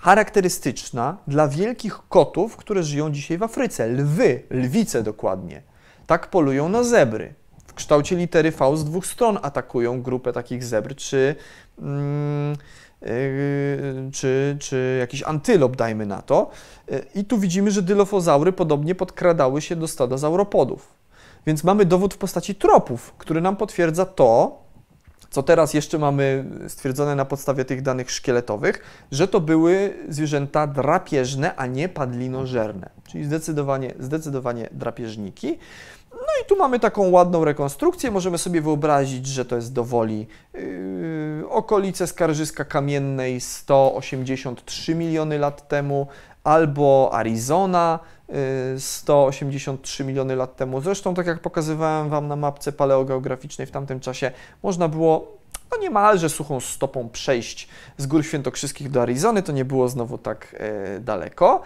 [0.00, 3.86] charakterystyczna dla wielkich kotów, które żyją dzisiaj w Afryce.
[3.86, 5.62] Lwy, lwice dokładnie,
[6.06, 7.34] tak polują na zebry.
[7.66, 11.36] W kształcie litery V z dwóch stron atakują grupę takich zebr, czy
[14.12, 16.50] czy, czy jakiś antylop, dajmy na to.
[16.90, 21.00] Yy, I tu widzimy, że dylofozaury podobnie podkradały się do stada zauropodów.
[21.46, 24.60] Więc mamy dowód w postaci tropów, który nam potwierdza to,
[25.30, 31.56] co teraz jeszcze mamy stwierdzone na podstawie tych danych szkieletowych, że to były zwierzęta drapieżne,
[31.56, 35.58] a nie padlinożerne, czyli zdecydowanie, zdecydowanie drapieżniki.
[36.12, 38.10] No i tu mamy taką ładną rekonstrukcję.
[38.10, 45.68] Możemy sobie wyobrazić, że to jest do woli yy, okolice Skarżyska Kamiennej 183 miliony lat
[45.68, 46.06] temu,
[46.44, 47.98] albo Arizona
[48.78, 50.80] 183 yy, miliony lat temu.
[50.80, 54.32] Zresztą, tak jak pokazywałem Wam na mapce paleogeograficznej w tamtym czasie,
[54.62, 55.40] można było
[55.72, 59.42] no niemalże suchą stopą przejść z Gór Świętokrzyskich do Arizony.
[59.42, 60.56] To nie było znowu tak
[60.92, 61.62] yy, daleko.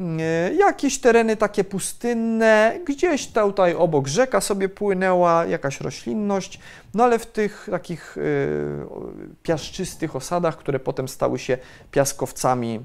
[0.00, 6.60] E, jakieś tereny takie pustynne, gdzieś tutaj obok rzeka sobie płynęła jakaś roślinność,
[6.94, 8.20] no ale w tych takich y,
[9.42, 11.58] piaszczystych osadach, które potem stały się
[11.90, 12.80] piaskowcami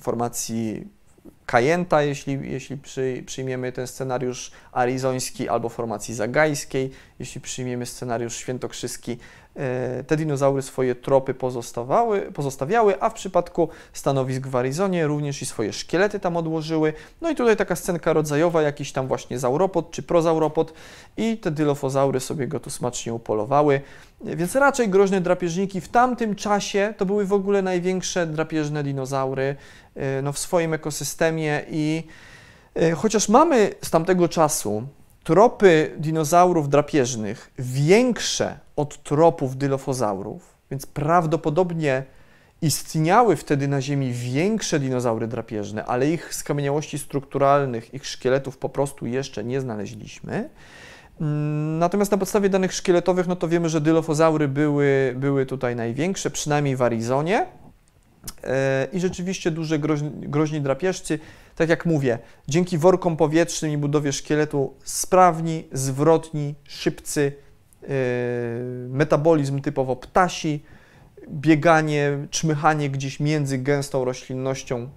[0.00, 0.88] formacji
[1.46, 9.18] Kajenta, jeśli, jeśli przy, przyjmiemy ten scenariusz arizoński, albo formacji zagajskiej, jeśli przyjmiemy scenariusz świętokrzyski.
[9.56, 15.46] E, te dinozaury swoje tropy pozostawały, pozostawiały, a w przypadku stanowisk w Arizonie również i
[15.46, 16.92] swoje szkielety tam odłożyły.
[17.20, 20.72] No i tutaj taka scenka rodzajowa, jakiś tam właśnie zauropod czy prozauropod
[21.16, 23.80] i te dylofozaury sobie go tu smacznie upolowały.
[24.20, 29.56] Więc raczej groźne drapieżniki w tamtym czasie to były w ogóle największe drapieżne dinozaury
[29.94, 32.06] e, no, w swoim ekosystemie i
[32.74, 34.86] e, chociaż mamy z tamtego czasu
[35.26, 42.04] tropy dinozaurów drapieżnych większe od tropów dylofozaurów, więc prawdopodobnie
[42.62, 49.06] istniały wtedy na Ziemi większe dinozaury drapieżne, ale ich skamieniałości strukturalnych, ich szkieletów po prostu
[49.06, 50.48] jeszcze nie znaleźliśmy.
[51.20, 56.30] Mm, natomiast na podstawie danych szkieletowych, no to wiemy, że dylofozaury były, były tutaj największe,
[56.30, 57.46] przynajmniej w Arizonie.
[58.44, 61.18] E, I rzeczywiście duże groźni, groźni drapieżcy,
[61.56, 62.18] tak jak mówię,
[62.48, 67.32] dzięki workom powietrznym i budowie szkieletu sprawni, zwrotni, szybcy,
[67.82, 67.88] e,
[68.88, 70.64] metabolizm typowo ptasi,
[71.28, 74.88] bieganie, czmychanie gdzieś między gęstą roślinnością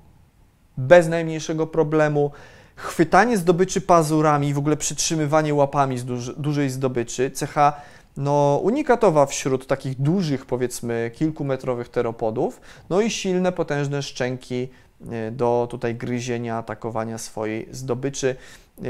[0.77, 2.31] bez najmniejszego problemu,
[2.75, 7.81] chwytanie zdobyczy pazurami, w ogóle przytrzymywanie łapami z duży, dużej zdobyczy, cecha
[8.17, 14.69] no, unikatowa wśród takich dużych, powiedzmy, kilkumetrowych teropodów, no i silne, potężne szczęki
[15.11, 18.35] e, do tutaj gryzienia, atakowania swojej zdobyczy.
[18.77, 18.81] E,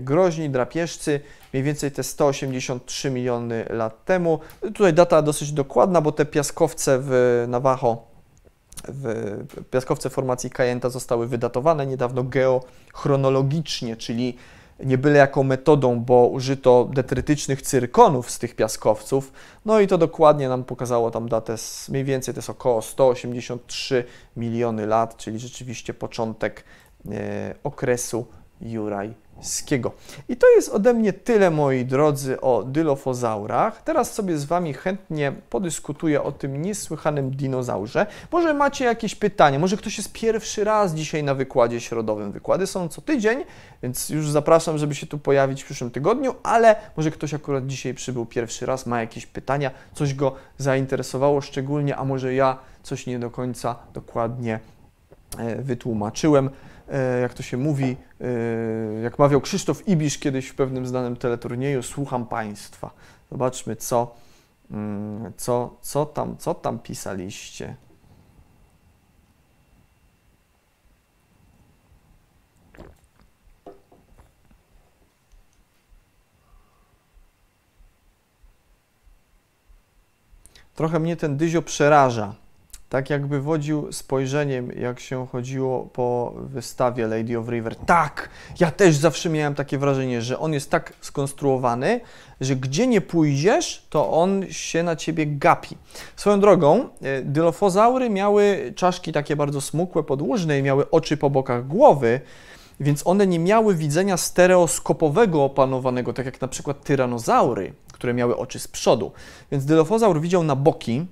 [0.00, 1.20] groźni drapieżcy,
[1.52, 4.38] mniej więcej te 183 miliony lat temu.
[4.74, 8.12] Tutaj data dosyć dokładna, bo te piaskowce w Navajo
[8.88, 14.36] w piaskowce formacji Kajenta zostały wydatowane niedawno geochronologicznie, czyli
[14.84, 19.32] nie byle jaką metodą, bo użyto detrytycznych cyrkonów z tych piaskowców,
[19.64, 24.04] no i to dokładnie nam pokazało tam datę, z, mniej więcej to jest około 183
[24.36, 26.64] miliony lat, czyli rzeczywiście początek
[27.10, 28.26] e, okresu
[28.60, 29.14] Juraj
[30.28, 33.82] i to jest ode mnie tyle, moi drodzy, o dylofozaurach.
[33.82, 38.06] Teraz sobie z Wami chętnie podyskutuję o tym niesłychanym dinozaurze.
[38.32, 42.32] Może macie jakieś pytanie, może ktoś jest pierwszy raz dzisiaj na wykładzie środowym.
[42.32, 43.44] Wykłady są co tydzień,
[43.82, 47.94] więc już zapraszam, żeby się tu pojawić w przyszłym tygodniu, ale może ktoś akurat dzisiaj
[47.94, 53.18] przybył pierwszy raz, ma jakieś pytania, coś go zainteresowało szczególnie, a może ja coś nie
[53.18, 54.60] do końca dokładnie
[55.58, 56.50] wytłumaczyłem.
[56.88, 61.82] E, jak to się mówi, e, jak mawiał Krzysztof Ibisz kiedyś w pewnym znanym teleturnieju,
[61.82, 62.90] słucham Państwa.
[63.30, 64.14] Zobaczmy, co,
[64.70, 67.76] mm, co, co, tam, co tam pisaliście.
[80.74, 82.41] Trochę mnie ten dyzio przeraża
[82.92, 87.76] tak jakby wodził spojrzeniem, jak się chodziło po wystawie Lady of River.
[87.76, 88.28] Tak,
[88.60, 92.00] ja też zawsze miałem takie wrażenie, że on jest tak skonstruowany,
[92.40, 95.76] że gdzie nie pójdziesz, to on się na ciebie gapi.
[96.16, 101.66] Swoją drogą, e, dylofozaury miały czaszki takie bardzo smukłe, podłużne i miały oczy po bokach
[101.66, 102.20] głowy,
[102.80, 108.58] więc one nie miały widzenia stereoskopowego opanowanego, tak jak na przykład tyranozaury, które miały oczy
[108.58, 109.12] z przodu.
[109.52, 111.06] Więc dylofozaur widział na boki,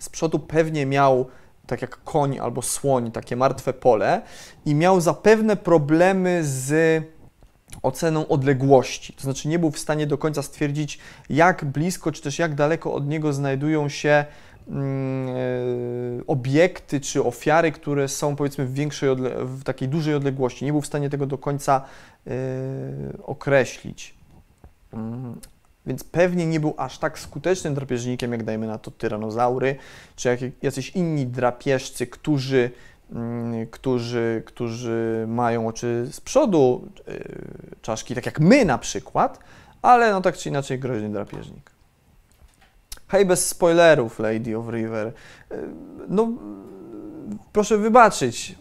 [0.00, 1.26] z przodu pewnie miał,
[1.66, 4.22] tak jak koń albo słoń, takie martwe pole
[4.66, 7.02] i miał zapewne problemy z
[7.82, 9.12] oceną odległości.
[9.12, 10.98] To znaczy nie był w stanie do końca stwierdzić,
[11.30, 14.24] jak blisko czy też jak daleko od niego znajdują się
[14.68, 15.32] mm, e,
[16.26, 20.64] obiekty czy ofiary, które są powiedzmy w większej, w takiej dużej odległości.
[20.64, 21.84] Nie był w stanie tego do końca
[22.26, 22.30] e,
[23.22, 24.14] określić.
[25.86, 29.76] Więc pewnie nie był aż tak skutecznym drapieżnikiem, jak dajmy na to tyranozaury,
[30.16, 32.70] czy jak, jacyś inni drapieżcy, którzy,
[33.12, 37.24] mm, którzy, którzy mają oczy z przodu, yy,
[37.82, 39.38] czaszki, tak jak my na przykład,
[39.82, 41.70] ale no tak czy inaczej groźny drapieżnik.
[43.08, 45.12] Hej, bez spoilerów, Lady of River.
[45.50, 45.56] Yy,
[46.08, 46.28] no,
[47.52, 48.54] proszę wybaczyć,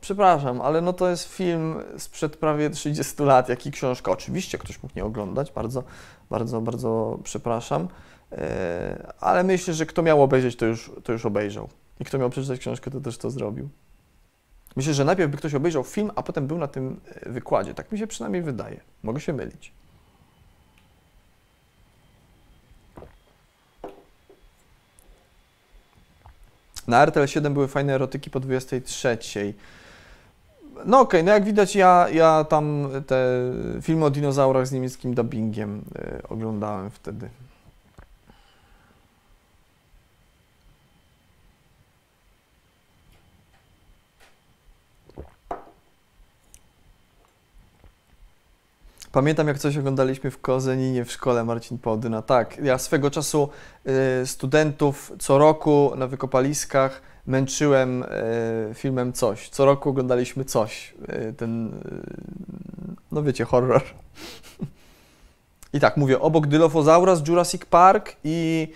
[0.00, 4.12] przepraszam, ale no to jest film sprzed prawie 30 lat, jak i książka.
[4.12, 5.82] Oczywiście ktoś mógł nie oglądać, bardzo,
[6.30, 7.88] bardzo, bardzo przepraszam,
[8.32, 11.68] e, ale myślę, że kto miał obejrzeć, to już, to już obejrzał.
[12.00, 13.68] I kto miał przeczytać książkę, to też to zrobił.
[14.76, 17.74] Myślę, że najpierw by ktoś obejrzał film, a potem był na tym e, wykładzie.
[17.74, 18.80] Tak mi się przynajmniej wydaje.
[19.02, 19.72] Mogę się mylić.
[26.86, 29.18] Na RTL 7 były fajne erotyki po 23.
[30.84, 33.16] No okej, okay, no jak widać ja, ja tam te
[33.82, 37.28] filmy o dinozaurach z niemieckim dubbingiem y, oglądałem wtedy.
[49.16, 52.22] Pamiętam, jak coś oglądaliśmy w Kozeninie w szkole Marcin Podyna.
[52.22, 53.48] Tak, ja swego czasu
[54.22, 58.06] y, studentów co roku na wykopaliskach męczyłem y,
[58.74, 59.48] filmem Coś.
[59.48, 60.94] Co roku oglądaliśmy Coś.
[61.28, 61.80] Y, ten,
[63.12, 63.82] no wiecie, horror.
[65.72, 68.68] I tak, mówię, obok Dylofozaura z Jurassic Park i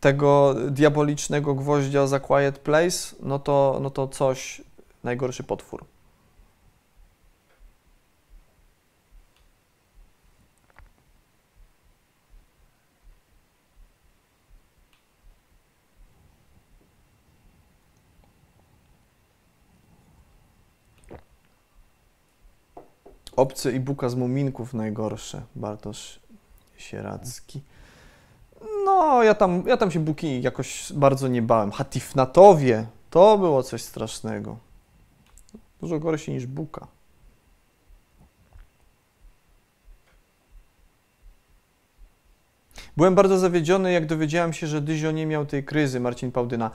[0.00, 4.62] tego diabolicznego gwoździa za Quiet Place, no to, no to Coś,
[5.04, 5.84] najgorszy potwór.
[23.38, 25.42] Obcy i Buka z Muminków najgorsze.
[25.56, 26.20] Bartosz
[26.76, 27.62] Sieradzki.
[28.84, 31.70] No, ja tam, ja tam się Buki jakoś bardzo nie bałem.
[31.70, 34.56] Hatifnatowie, to było coś strasznego.
[35.80, 36.86] Dużo gorsze niż Buka.
[42.96, 46.70] Byłem bardzo zawiedziony, jak dowiedziałem się, że Dyzio nie miał tej kryzy, Marcin Pałdyna.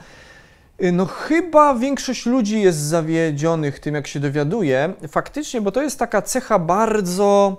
[0.84, 4.94] Y, No chyba większość ludzi jest zawiedzionych tym, jak się dowiaduje.
[5.08, 7.58] Faktycznie, bo to jest taka cecha bardzo...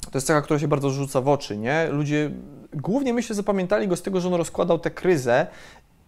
[0.00, 1.88] To jest cecha, która się bardzo rzuca w oczy, nie?
[1.90, 2.30] Ludzie
[2.72, 5.46] głównie, myślę, zapamiętali go z tego, że on rozkładał tę kryzę,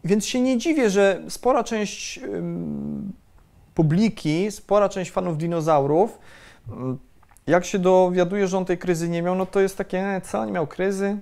[0.04, 2.20] więc się nie dziwię, że spora część
[3.74, 6.18] publiki, spora część fanów dinozaurów,
[6.68, 6.98] ym,
[7.46, 10.44] jak się dowiaduje, że on tej kryzy nie miał, no to jest takie, e, co,
[10.44, 11.16] nie miał kryzy?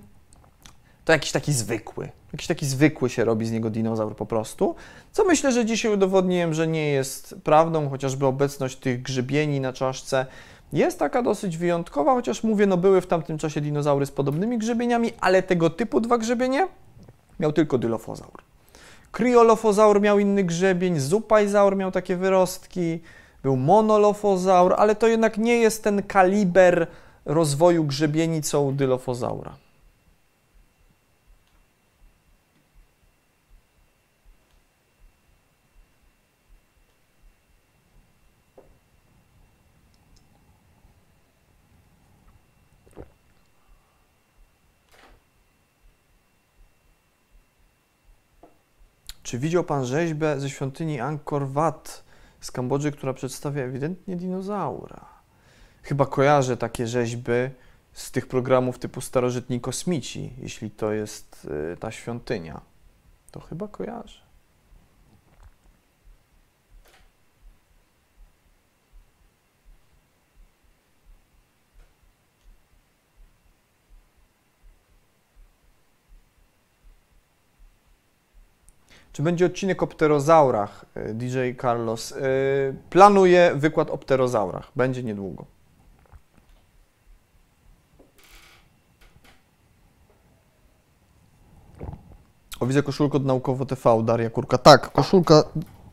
[1.04, 2.08] To jakiś taki zwykły.
[2.32, 4.74] Jakiś taki zwykły się robi z niego dinozaur po prostu.
[5.12, 10.26] Co myślę, że dzisiaj udowodniłem, że nie jest prawdą, chociażby obecność tych grzybieni na czaszce
[10.72, 15.12] jest taka dosyć wyjątkowa, chociaż mówię, no były w tamtym czasie dinozaury z podobnymi grzybieniami,
[15.20, 16.68] ale tego typu dwa grzebienie
[17.40, 18.42] miał tylko dylofozaur.
[19.12, 23.00] Kryolofozaur miał inny grzebień, zupajzaur miał takie wyrostki,
[23.42, 26.86] był monolofozaur, ale to jednak nie jest ten kaliber
[27.24, 29.56] rozwoju grzebieni, co u dylofozaura.
[49.30, 52.04] Czy widział Pan rzeźbę ze świątyni Angkor Wat
[52.40, 55.04] z Kambodży, która przedstawia ewidentnie dinozaura?
[55.82, 57.32] Chyba kojarzę takie rzeźby
[57.92, 62.60] z tych programów typu Starożytni Kosmici, jeśli to jest y, ta świątynia.
[63.30, 64.20] To chyba kojarzę.
[79.12, 82.12] Czy będzie odcinek o pterozaurach, y, DJ Carlos?
[82.12, 82.16] Y,
[82.90, 84.72] Planuję wykład o pterozaurach.
[84.76, 85.44] Będzie niedługo.
[92.60, 94.58] O, widzę koszulkę od Naukowo TV, Daria Kurka.
[94.58, 95.44] Tak, koszulka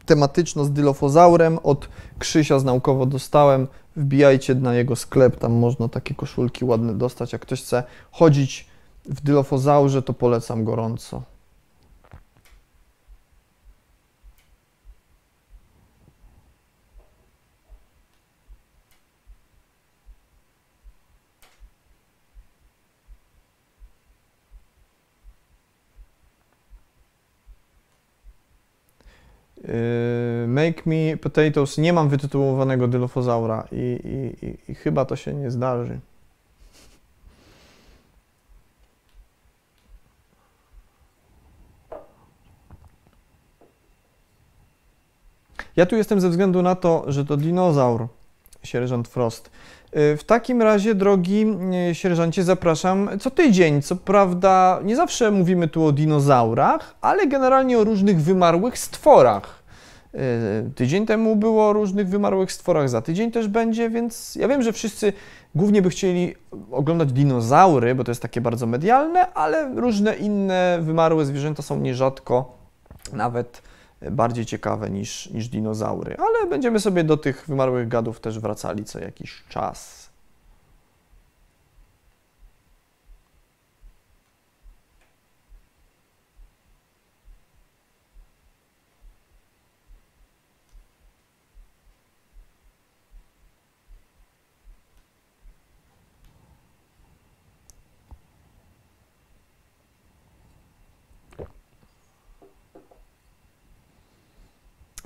[0.05, 1.89] tematyczna z dylofozaurem od
[2.19, 3.67] Krzysia z Naukowo dostałem.
[3.95, 7.33] Wbijajcie na jego sklep, tam można takie koszulki ładne dostać.
[7.33, 8.67] Jak ktoś chce chodzić
[9.05, 11.21] w dylofozaurze, to polecam gorąco.
[30.47, 31.77] Make me potatoes.
[31.77, 35.99] Nie mam wytytułowanego dylofozaura i, i, i, i chyba to się nie zdarzy.
[45.75, 48.07] Ja tu jestem ze względu na to, że to dinozaur,
[48.63, 49.51] sierżant Frost.
[49.93, 51.45] Yy, W takim razie, drogi
[51.87, 53.81] yy, sierżancie, zapraszam co tydzień.
[53.81, 59.56] Co prawda, nie zawsze mówimy tu o dinozaurach, ale generalnie o różnych wymarłych stworach.
[60.13, 60.19] Yy,
[60.75, 64.73] Tydzień temu było o różnych wymarłych stworach, za tydzień też będzie, więc ja wiem, że
[64.73, 65.13] wszyscy
[65.55, 66.35] głównie by chcieli
[66.71, 72.57] oglądać dinozaury, bo to jest takie bardzo medialne, ale różne inne wymarłe zwierzęta są nierzadko
[73.13, 73.61] nawet
[74.11, 76.17] bardziej ciekawe niż, niż dinozaury.
[76.19, 80.06] Ale będziemy sobie do tych wymarłych gadów też wracali co jakiś czas.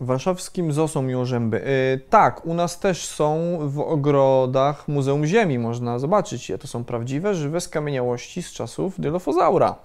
[0.06, 1.58] Warszawskim zoo są miłożęby.
[1.58, 6.58] Yy, tak, u nas też są w ogrodach Muzeum Ziemi, można zobaczyć je.
[6.58, 9.76] To są prawdziwe, żywe skamieniałości z czasów Dylofozaura.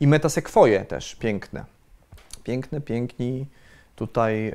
[0.00, 1.64] I metasekwoje też, piękne.
[2.44, 3.46] Piękne, piękni
[3.96, 4.52] tutaj yy,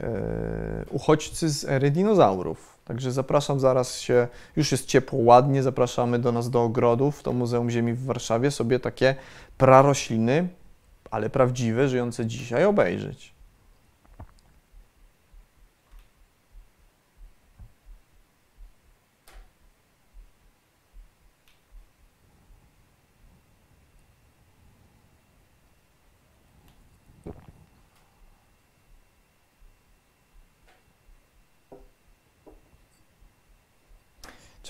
[0.89, 2.73] uchodźcy z ery dinozaurów.
[2.85, 7.69] Także zapraszam zaraz się, już jest ciepło, ładnie, zapraszamy do nas do ogrodów, do Muzeum
[7.69, 9.15] Ziemi w Warszawie, sobie takie
[9.57, 10.47] prarośliny,
[11.11, 13.33] ale prawdziwe, żyjące dzisiaj obejrzeć.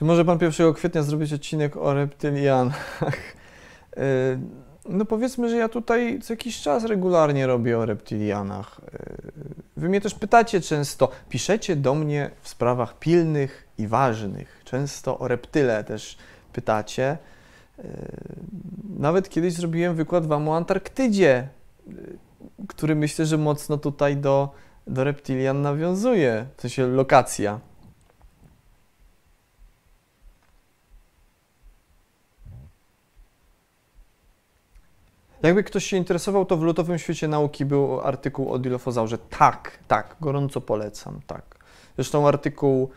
[0.04, 3.04] Czy może pan 1 kwietnia zrobić odcinek o reptylianach?
[3.98, 4.40] Y,
[4.90, 8.82] no powiedzmy, że ja tutaj co jakiś czas regularnie robię o reptilianach.
[8.94, 14.62] Y, wy mnie też pytacie często, piszecie do mnie w sprawach pilnych i ważnych.
[14.64, 16.18] Często o reptyle też
[16.54, 17.18] pytacie.
[17.80, 17.84] Y,
[19.00, 21.48] nawet kiedyś zrobiłem wykład wam o Antarktydzie,
[22.68, 24.50] który myślę, że mocno tutaj do,
[24.88, 27.60] do reptilian nawiązuje, w sensie lokacja.
[35.44, 39.18] Jakby ktoś się interesował, to w Lutowym Świecie Nauki był artykuł o dilofozaurze.
[39.18, 41.56] Tak, tak, gorąco polecam, tak.
[41.96, 42.90] Zresztą artykuł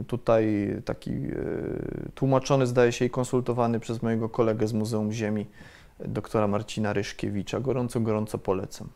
[0.00, 5.46] y, tutaj taki y, tłumaczony, zdaje się, i konsultowany przez mojego kolegę z Muzeum Ziemi,
[6.00, 7.60] doktora Marcina Ryszkiewicza.
[7.60, 8.88] Gorąco, gorąco polecam.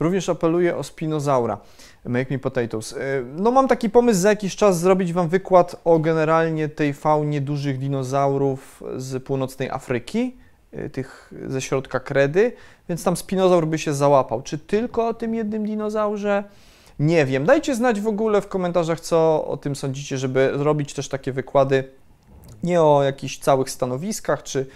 [0.00, 1.58] Również apeluję o Spinozaura,
[2.04, 2.92] Make Me Potatoes.
[2.92, 2.96] Y,
[3.36, 7.78] no mam taki pomysł za jakiś czas zrobić Wam wykład o generalnie tej faunie dużych
[7.78, 10.36] dinozaurów z północnej Afryki,
[10.74, 12.52] y, tych ze środka kredy,
[12.88, 14.42] więc tam spinozaur by się załapał.
[14.42, 16.44] Czy tylko o tym jednym dinozaurze?
[16.98, 17.44] Nie wiem.
[17.44, 21.84] Dajcie znać w ogóle w komentarzach, co o tym sądzicie, żeby zrobić też takie wykłady
[22.62, 24.66] nie o jakichś całych stanowiskach, czy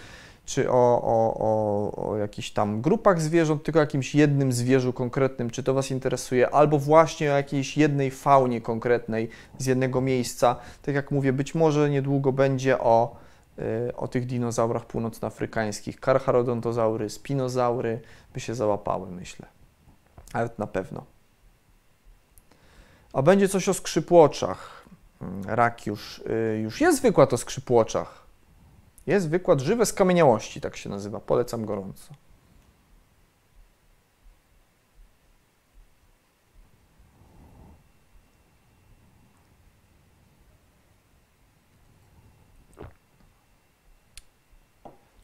[0.48, 5.50] czy o, o, o, o jakichś tam grupach zwierząt, tylko o jakimś jednym zwierzu konkretnym,
[5.50, 9.28] czy to Was interesuje, albo właśnie o jakiejś jednej faunie konkretnej
[9.58, 10.56] z jednego miejsca.
[10.82, 13.16] Tak jak mówię, być może niedługo będzie o,
[13.58, 16.00] y, o tych dinozaurach północnoafrykańskich.
[16.00, 18.00] Karcharodontozaury, spinozaury
[18.34, 19.46] by się załapały, myślę.
[20.34, 21.04] Nawet na pewno.
[23.12, 24.84] A będzie coś o skrzypłoczach.
[25.22, 28.27] Mm, rak już, y, już jest wykład o skrzypłoczach
[29.08, 31.20] jest wykład Żywe skamieniałości, tak się nazywa.
[31.20, 32.14] Polecam gorąco.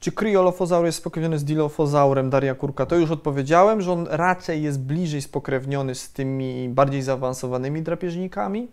[0.00, 2.86] Czy kryolofozaur jest spokrewniony z dilofozaurem Daria Kurka?
[2.86, 8.68] To już odpowiedziałem, że on raczej jest bliżej spokrewniony z tymi bardziej zaawansowanymi drapieżnikami,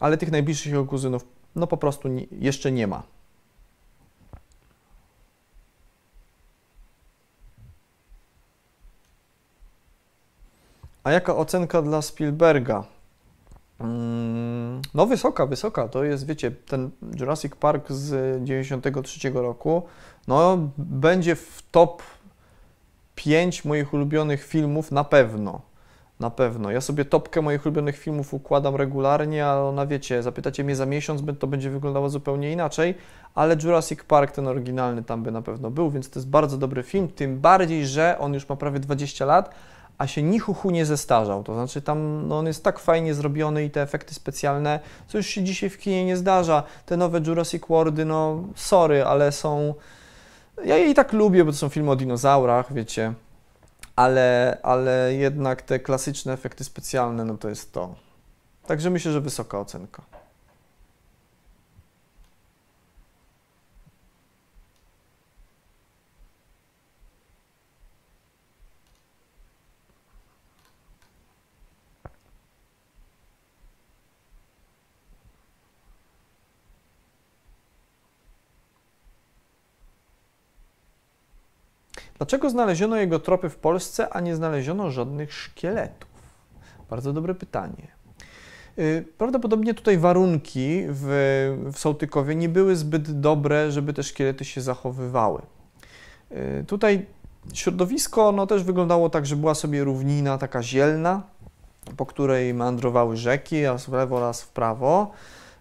[0.00, 1.24] ale tych najbliższych jego kuzynów
[1.56, 3.02] no po prostu nie, jeszcze nie ma.
[11.08, 12.84] A jaka ocenka dla Spielberga?
[13.80, 15.88] Mm, no wysoka, wysoka.
[15.88, 16.90] To jest, wiecie, ten
[17.20, 19.82] Jurassic Park z 93 roku,
[20.26, 22.02] no będzie w top
[23.14, 25.60] 5 moich ulubionych filmów na pewno.
[26.20, 26.70] Na pewno.
[26.70, 31.22] Ja sobie topkę moich ulubionych filmów układam regularnie, a ona wiecie, zapytacie mnie za miesiąc,
[31.38, 32.94] to będzie wyglądało zupełnie inaczej,
[33.34, 36.82] ale Jurassic Park, ten oryginalny, tam by na pewno był, więc to jest bardzo dobry
[36.82, 39.54] film, tym bardziej, że on już ma prawie 20 lat,
[39.98, 41.44] a się nichuchu nie zestarzał.
[41.44, 45.26] To znaczy tam no on jest tak fajnie zrobiony i te efekty specjalne, co już
[45.26, 46.62] się dzisiaj w kinie nie zdarza.
[46.86, 49.74] Te nowe Jurassic Worldy, no sorry, ale są...
[50.64, 53.12] Ja je i tak lubię, bo to są filmy o dinozaurach, wiecie,
[53.96, 57.94] ale, ale jednak te klasyczne efekty specjalne, no to jest to.
[58.66, 60.17] Także myślę, że wysoka ocenka.
[82.18, 86.10] Dlaczego znaleziono jego tropy w Polsce, a nie znaleziono żadnych szkieletów?
[86.90, 87.88] Bardzo dobre pytanie.
[88.78, 91.06] Y, prawdopodobnie tutaj warunki w,
[91.72, 95.42] w Sołtykowie nie były zbyt dobre, żeby te szkielety się zachowywały.
[96.32, 97.06] Y, tutaj
[97.54, 101.22] środowisko no, też wyglądało tak, że była sobie równina taka zielna,
[101.96, 105.10] po której meandrowały rzeki, raz w lewo, raz w prawo.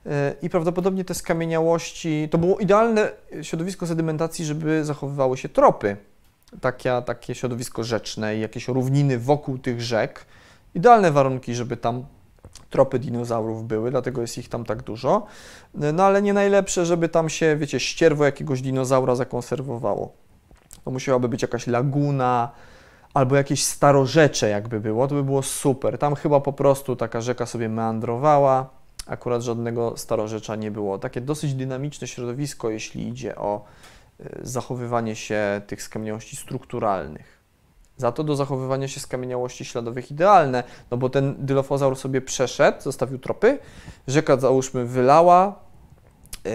[0.06, 3.12] E, I prawdopodobnie te skamieniałości, to było idealne
[3.42, 5.98] środowisko sedymentacji, żeby zachowywały się tropy.
[7.06, 10.26] Takie, środowisko rzeczne i jakieś równiny wokół tych rzek.
[10.76, 12.06] Idealne warunki, żeby tam
[12.70, 15.26] tropy dinozaurów były, dlatego jest ich tam tak dużo.
[15.74, 20.14] No ale nie najlepsze, żeby tam się, wiecie, ścierwo jakiegoś dinozaura zakonserwowało.
[20.86, 22.52] To musiałaby być jakaś laguna,
[23.14, 25.98] albo jakieś starorzecze jakby było, to by było super.
[25.98, 28.70] Tam chyba po prostu taka rzeka sobie meandrowała,
[29.08, 31.00] akurat żadnego starorzecza nie było.
[31.00, 33.66] Takie dosyć dynamiczne środowisko, jeśli idzie o
[34.42, 37.38] zachowywanie się tych skamieniałości strukturalnych.
[37.98, 43.20] Za to do zachowywania się skamieniałości śladowych idealne, no bo ten dylofozaur sobie przeszedł, zostawił
[43.20, 43.60] tropy,
[44.08, 45.60] rzeka załóżmy wylała
[46.46, 46.52] yy,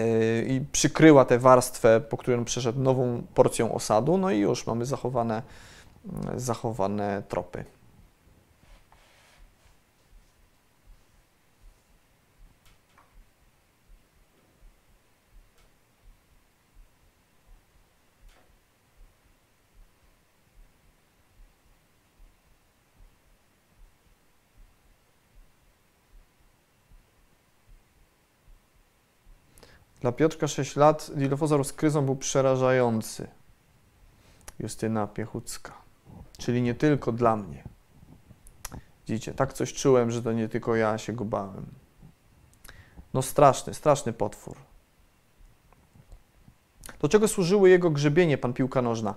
[0.47, 4.85] i przykryła tę warstwę, po której on przeszedł nową porcją osadu, no i już mamy
[4.85, 5.41] zachowane,
[6.35, 7.65] zachowane tropy.
[30.03, 33.27] Dla Piotrka 6 lat Dilofozaur z kryzą był przerażający.
[34.59, 35.73] Justyna Piechucka.
[36.37, 37.63] Czyli nie tylko dla mnie.
[39.07, 41.65] Widzicie, tak coś czułem, że to nie tylko ja się go bałem.
[43.13, 44.55] No straszny, straszny potwór.
[46.99, 49.15] Do czego służyły jego grzebienie, pan piłka nożna?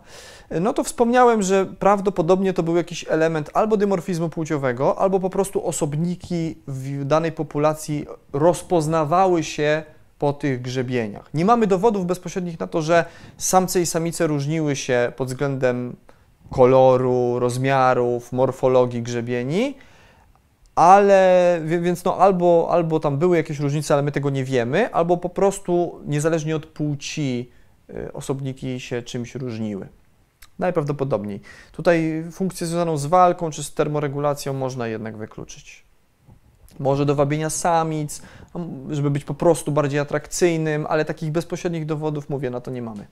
[0.50, 5.66] No to wspomniałem, że prawdopodobnie to był jakiś element albo dymorfizmu płciowego, albo po prostu
[5.66, 11.34] osobniki w danej populacji rozpoznawały się po tych grzebieniach.
[11.34, 13.04] Nie mamy dowodów bezpośrednich na to, że
[13.36, 15.96] samce i samice różniły się pod względem
[16.50, 19.74] koloru, rozmiarów, morfologii grzebieni,
[20.74, 25.16] ale więc no albo, albo tam były jakieś różnice, ale my tego nie wiemy, albo
[25.16, 27.50] po prostu niezależnie od płci
[27.90, 29.88] y, osobniki się czymś różniły.
[30.58, 31.40] Najprawdopodobniej.
[31.72, 35.85] Tutaj funkcję związaną z walką czy z termoregulacją można jednak wykluczyć
[36.78, 38.22] może do wabienia samic,
[38.90, 43.06] żeby być po prostu bardziej atrakcyjnym, ale takich bezpośrednich dowodów, mówię, na to nie mamy.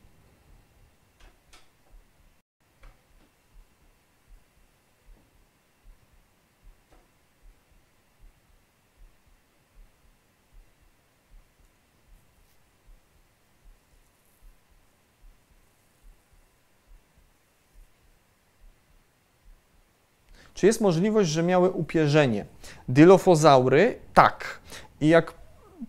[20.64, 22.44] Czy jest możliwość, że miały upierzenie?
[22.88, 23.98] Dylofozaury?
[24.14, 24.60] Tak.
[25.00, 25.34] I jak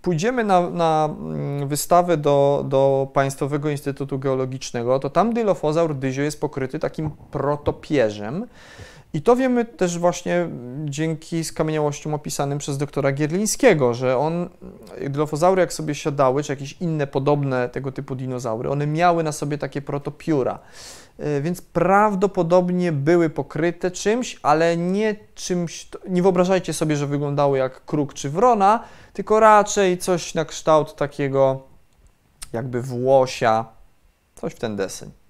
[0.02, 6.42] pójdziemy na, na mm, wystawę do, do Państwowego Instytutu Geologicznego, to tam dylofozaur dyzio jest
[6.42, 8.48] pokryty takim protopierzem.
[9.16, 10.50] I to wiemy też właśnie
[10.86, 14.50] dzięki skamieniałościom opisanym przez doktora Gierlińskiego, że on,
[15.10, 19.58] dylofozaury jak sobie siadały, czy jakieś inne podobne tego typu dinozaury, one miały na sobie
[19.58, 20.60] takie protopióra.
[21.20, 27.86] E, więc prawdopodobnie były pokryte czymś, ale nie czymś, nie wyobrażajcie sobie, że wyglądały jak
[27.86, 28.84] kruk czy wrona,
[29.14, 31.64] tylko raczej coś na kształt takiego
[32.54, 33.66] jakby włosia,
[34.36, 35.25] coś w ten deseń.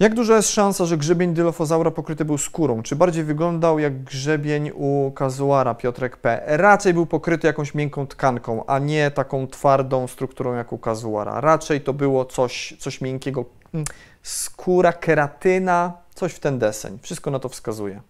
[0.00, 2.82] Jak duża jest szansa, że grzebień dylofozaura pokryty był skórą?
[2.82, 6.42] Czy bardziej wyglądał jak grzebień u kazuara Piotrek P?
[6.46, 11.40] Raczej był pokryty jakąś miękką tkanką, a nie taką twardą strukturą jak u kazuara.
[11.40, 13.44] Raczej to było coś, coś miękkiego.
[13.74, 13.86] Mm,
[14.22, 16.98] skóra, keratyna, coś w ten deseń.
[17.02, 18.00] Wszystko na to wskazuje.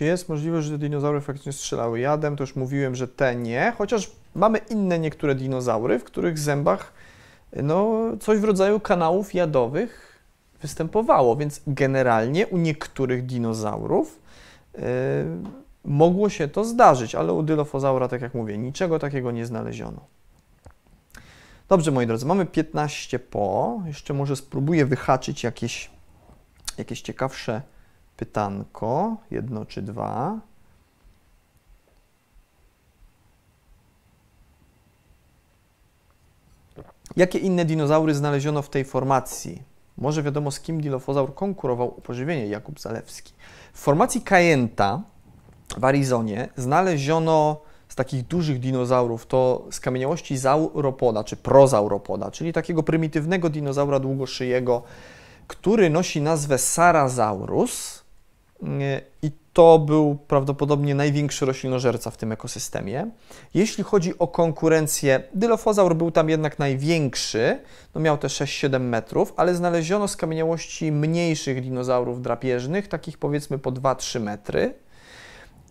[0.00, 2.36] Czy jest możliwość, że dinozaury faktycznie strzelały jadem?
[2.36, 6.92] To już mówiłem, że te nie, chociaż mamy inne niektóre dinozaury, w których zębach
[7.62, 10.18] no, coś w rodzaju kanałów jadowych
[10.62, 14.18] występowało, więc generalnie u niektórych dinozaurów
[14.74, 14.82] yy,
[15.84, 20.00] mogło się to zdarzyć, ale u dylofozaura, tak jak mówię, niczego takiego nie znaleziono.
[21.68, 23.82] Dobrze, moi drodzy, mamy 15 po.
[23.86, 25.90] Jeszcze może spróbuję wyhaczyć jakieś,
[26.78, 27.62] jakieś ciekawsze
[28.20, 30.40] pytanko, jedno czy dwa.
[37.16, 39.62] Jakie inne dinozaury znaleziono w tej formacji?
[39.98, 43.32] Może wiadomo, z kim dilofozaur konkurował o pożywienie, Jakub Zalewski.
[43.72, 45.02] W formacji Kajenta
[45.78, 53.50] w Arizonie znaleziono z takich dużych dinozaurów to skamieniałości zauropoda, czy prozauropoda, czyli takiego prymitywnego
[53.50, 54.82] dinozaura długoszyjego,
[55.46, 57.99] który nosi nazwę Sarasaurus
[59.22, 63.10] i to był prawdopodobnie największy roślinożerca w tym ekosystemie.
[63.54, 67.58] Jeśli chodzi o konkurencję, dylofozaur był tam jednak największy,
[67.94, 74.20] no miał te 6-7 metrów, ale znaleziono skamieniałości mniejszych dinozaurów drapieżnych, takich powiedzmy po 2-3
[74.20, 74.74] metry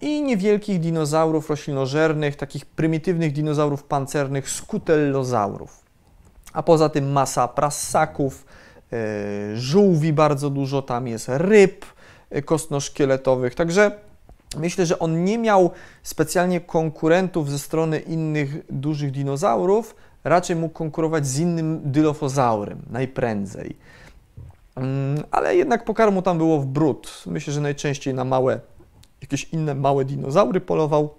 [0.02, 5.84] i niewielkich dinozaurów roślinożernych, takich prymitywnych dinozaurów pancernych, skutellozaurów.
[6.53, 8.45] A poza tym masa prassaków,
[8.91, 8.98] yy,
[9.57, 11.86] żółwi bardzo dużo, tam jest ryb
[12.45, 13.91] kostnoszkieletowych, także
[14.57, 15.72] myślę, że on nie miał
[16.03, 23.76] specjalnie konkurentów ze strony innych dużych dinozaurów, raczej mógł konkurować z innym dylofozaurem najprędzej.
[24.76, 27.23] Mm, ale jednak pokarmu tam było w brud.
[27.26, 28.60] Myślę, że najczęściej na małe
[29.22, 31.14] jakieś inne małe dinozaury polował,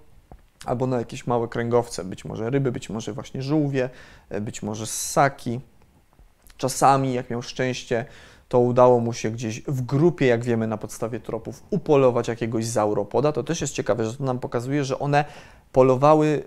[0.65, 3.91] albo na jakieś małe kręgowce, być może ryby, być może właśnie żółwie,
[4.29, 5.61] e, być może ssaki.
[6.57, 8.05] Czasami, jak miał szczęście,
[8.51, 13.33] to udało mu się gdzieś w grupie, jak wiemy na podstawie tropów, upolować jakiegoś zauropoda.
[13.33, 15.25] To też jest ciekawe, że to nam pokazuje, że one
[15.73, 16.43] polowały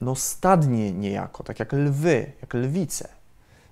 [0.00, 3.08] no stadnie niejako, tak jak lwy, jak lwice,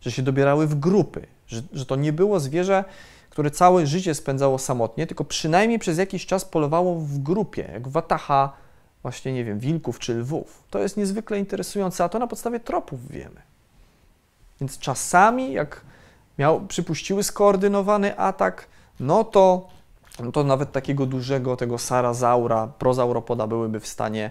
[0.00, 2.84] że się dobierały w grupy, że, że to nie było zwierzę,
[3.30, 8.52] które całe życie spędzało samotnie, tylko przynajmniej przez jakiś czas polowało w grupie, jak wataha
[9.02, 10.62] właśnie, nie wiem, wilków czy lwów.
[10.70, 13.40] To jest niezwykle interesujące, a to na podstawie tropów wiemy.
[14.60, 15.80] Więc czasami, jak
[16.40, 18.66] miał, przypuściły skoordynowany atak,
[19.00, 19.68] no to,
[20.22, 24.30] no to nawet takiego dużego, tego sarazaura, prozauropoda byłyby w stanie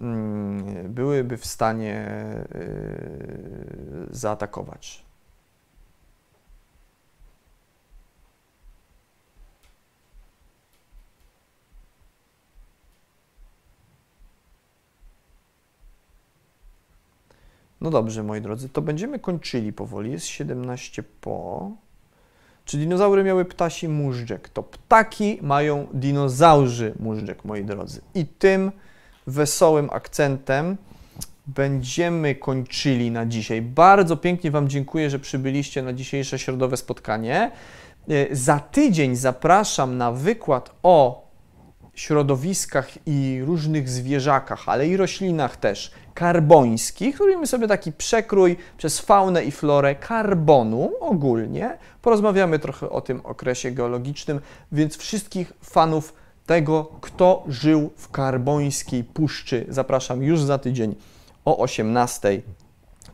[0.00, 2.08] mm, byłyby w stanie
[2.54, 5.05] yy, zaatakować.
[17.86, 20.12] No dobrze, moi drodzy, to będziemy kończyli powoli.
[20.12, 21.70] Jest 17 po.
[22.64, 24.48] Czy dinozaury miały ptasi móżdżek?
[24.48, 28.00] To ptaki mają dinozaurzy móżdżek, moi drodzy.
[28.14, 28.72] I tym
[29.26, 30.76] wesołym akcentem
[31.46, 33.62] będziemy kończyli na dzisiaj.
[33.62, 37.50] Bardzo pięknie Wam dziękuję, że przybyliście na dzisiejsze środowe spotkanie.
[38.08, 41.25] E, za tydzień zapraszam na wykład o
[41.96, 47.18] środowiskach i różnych zwierzakach, ale i roślinach też karbońskich.
[47.18, 51.78] Robimy sobie taki przekrój przez faunę i florę karbonu ogólnie.
[52.02, 54.40] Porozmawiamy trochę o tym okresie geologicznym,
[54.72, 56.12] więc wszystkich fanów
[56.46, 60.94] tego, kto żył w karbońskiej puszczy, zapraszam już za tydzień
[61.44, 62.42] o 18.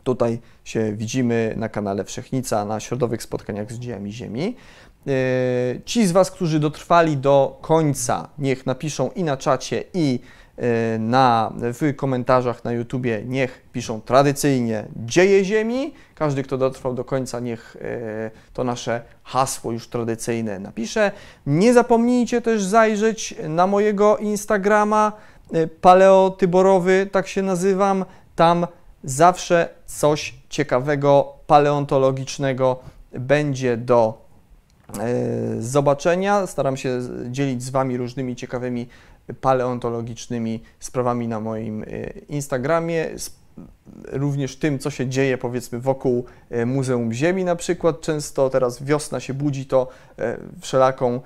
[0.04, 4.56] Tutaj się widzimy na kanale Wszechnica na środowych spotkaniach z dziejami Ziemi.
[5.06, 10.20] E, ci z Was, którzy dotrwali do końca, niech napiszą i na czacie, i
[10.56, 15.94] e, na, w komentarzach na YouTubie, niech piszą tradycyjnie Dzieje Ziemi.
[16.14, 21.12] Każdy, kto dotrwał do końca, niech e, to nasze hasło już tradycyjne napisze.
[21.46, 25.12] Nie zapomnijcie też zajrzeć na mojego Instagrama,
[25.80, 28.04] paleotyborowy, tak się nazywam.
[28.36, 28.66] Tam
[29.04, 32.78] zawsze coś ciekawego, paleontologicznego
[33.12, 34.21] będzie do
[35.58, 36.46] zobaczenia.
[36.46, 37.00] Staram się
[37.30, 38.88] dzielić z Wami różnymi ciekawymi
[39.40, 41.86] paleontologicznymi sprawami na moim e,
[42.28, 43.10] Instagramie,
[44.12, 48.00] również tym, co się dzieje powiedzmy wokół e, Muzeum Ziemi na przykład.
[48.00, 49.88] Często teraz wiosna się budzi, to
[50.60, 51.20] wszelaką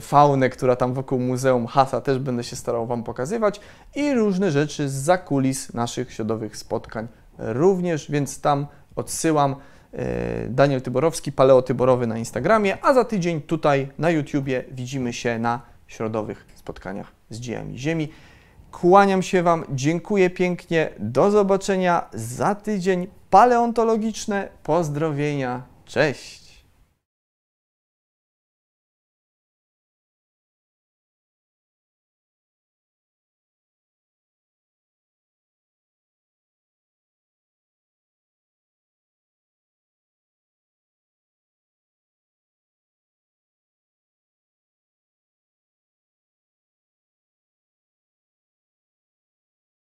[0.00, 3.60] faunę, która tam wokół Muzeum Hasa też będę się starał Wam pokazywać
[3.94, 7.08] i różne rzeczy z zakulis naszych środowych spotkań
[7.38, 8.66] również, więc tam
[8.96, 9.56] odsyłam.
[9.96, 15.38] E, Daniel Tyborowski, Paleo Tyborowy na Instagramie, a za tydzień tutaj na YouTubie widzimy się
[15.38, 18.08] na środowych spotkaniach z dziejami Ziemi.
[18.72, 23.06] Kłaniam się Wam, dziękuję pięknie, do zobaczenia za tydzień.
[23.30, 26.45] Paleontologiczne pozdrowienia, cześć!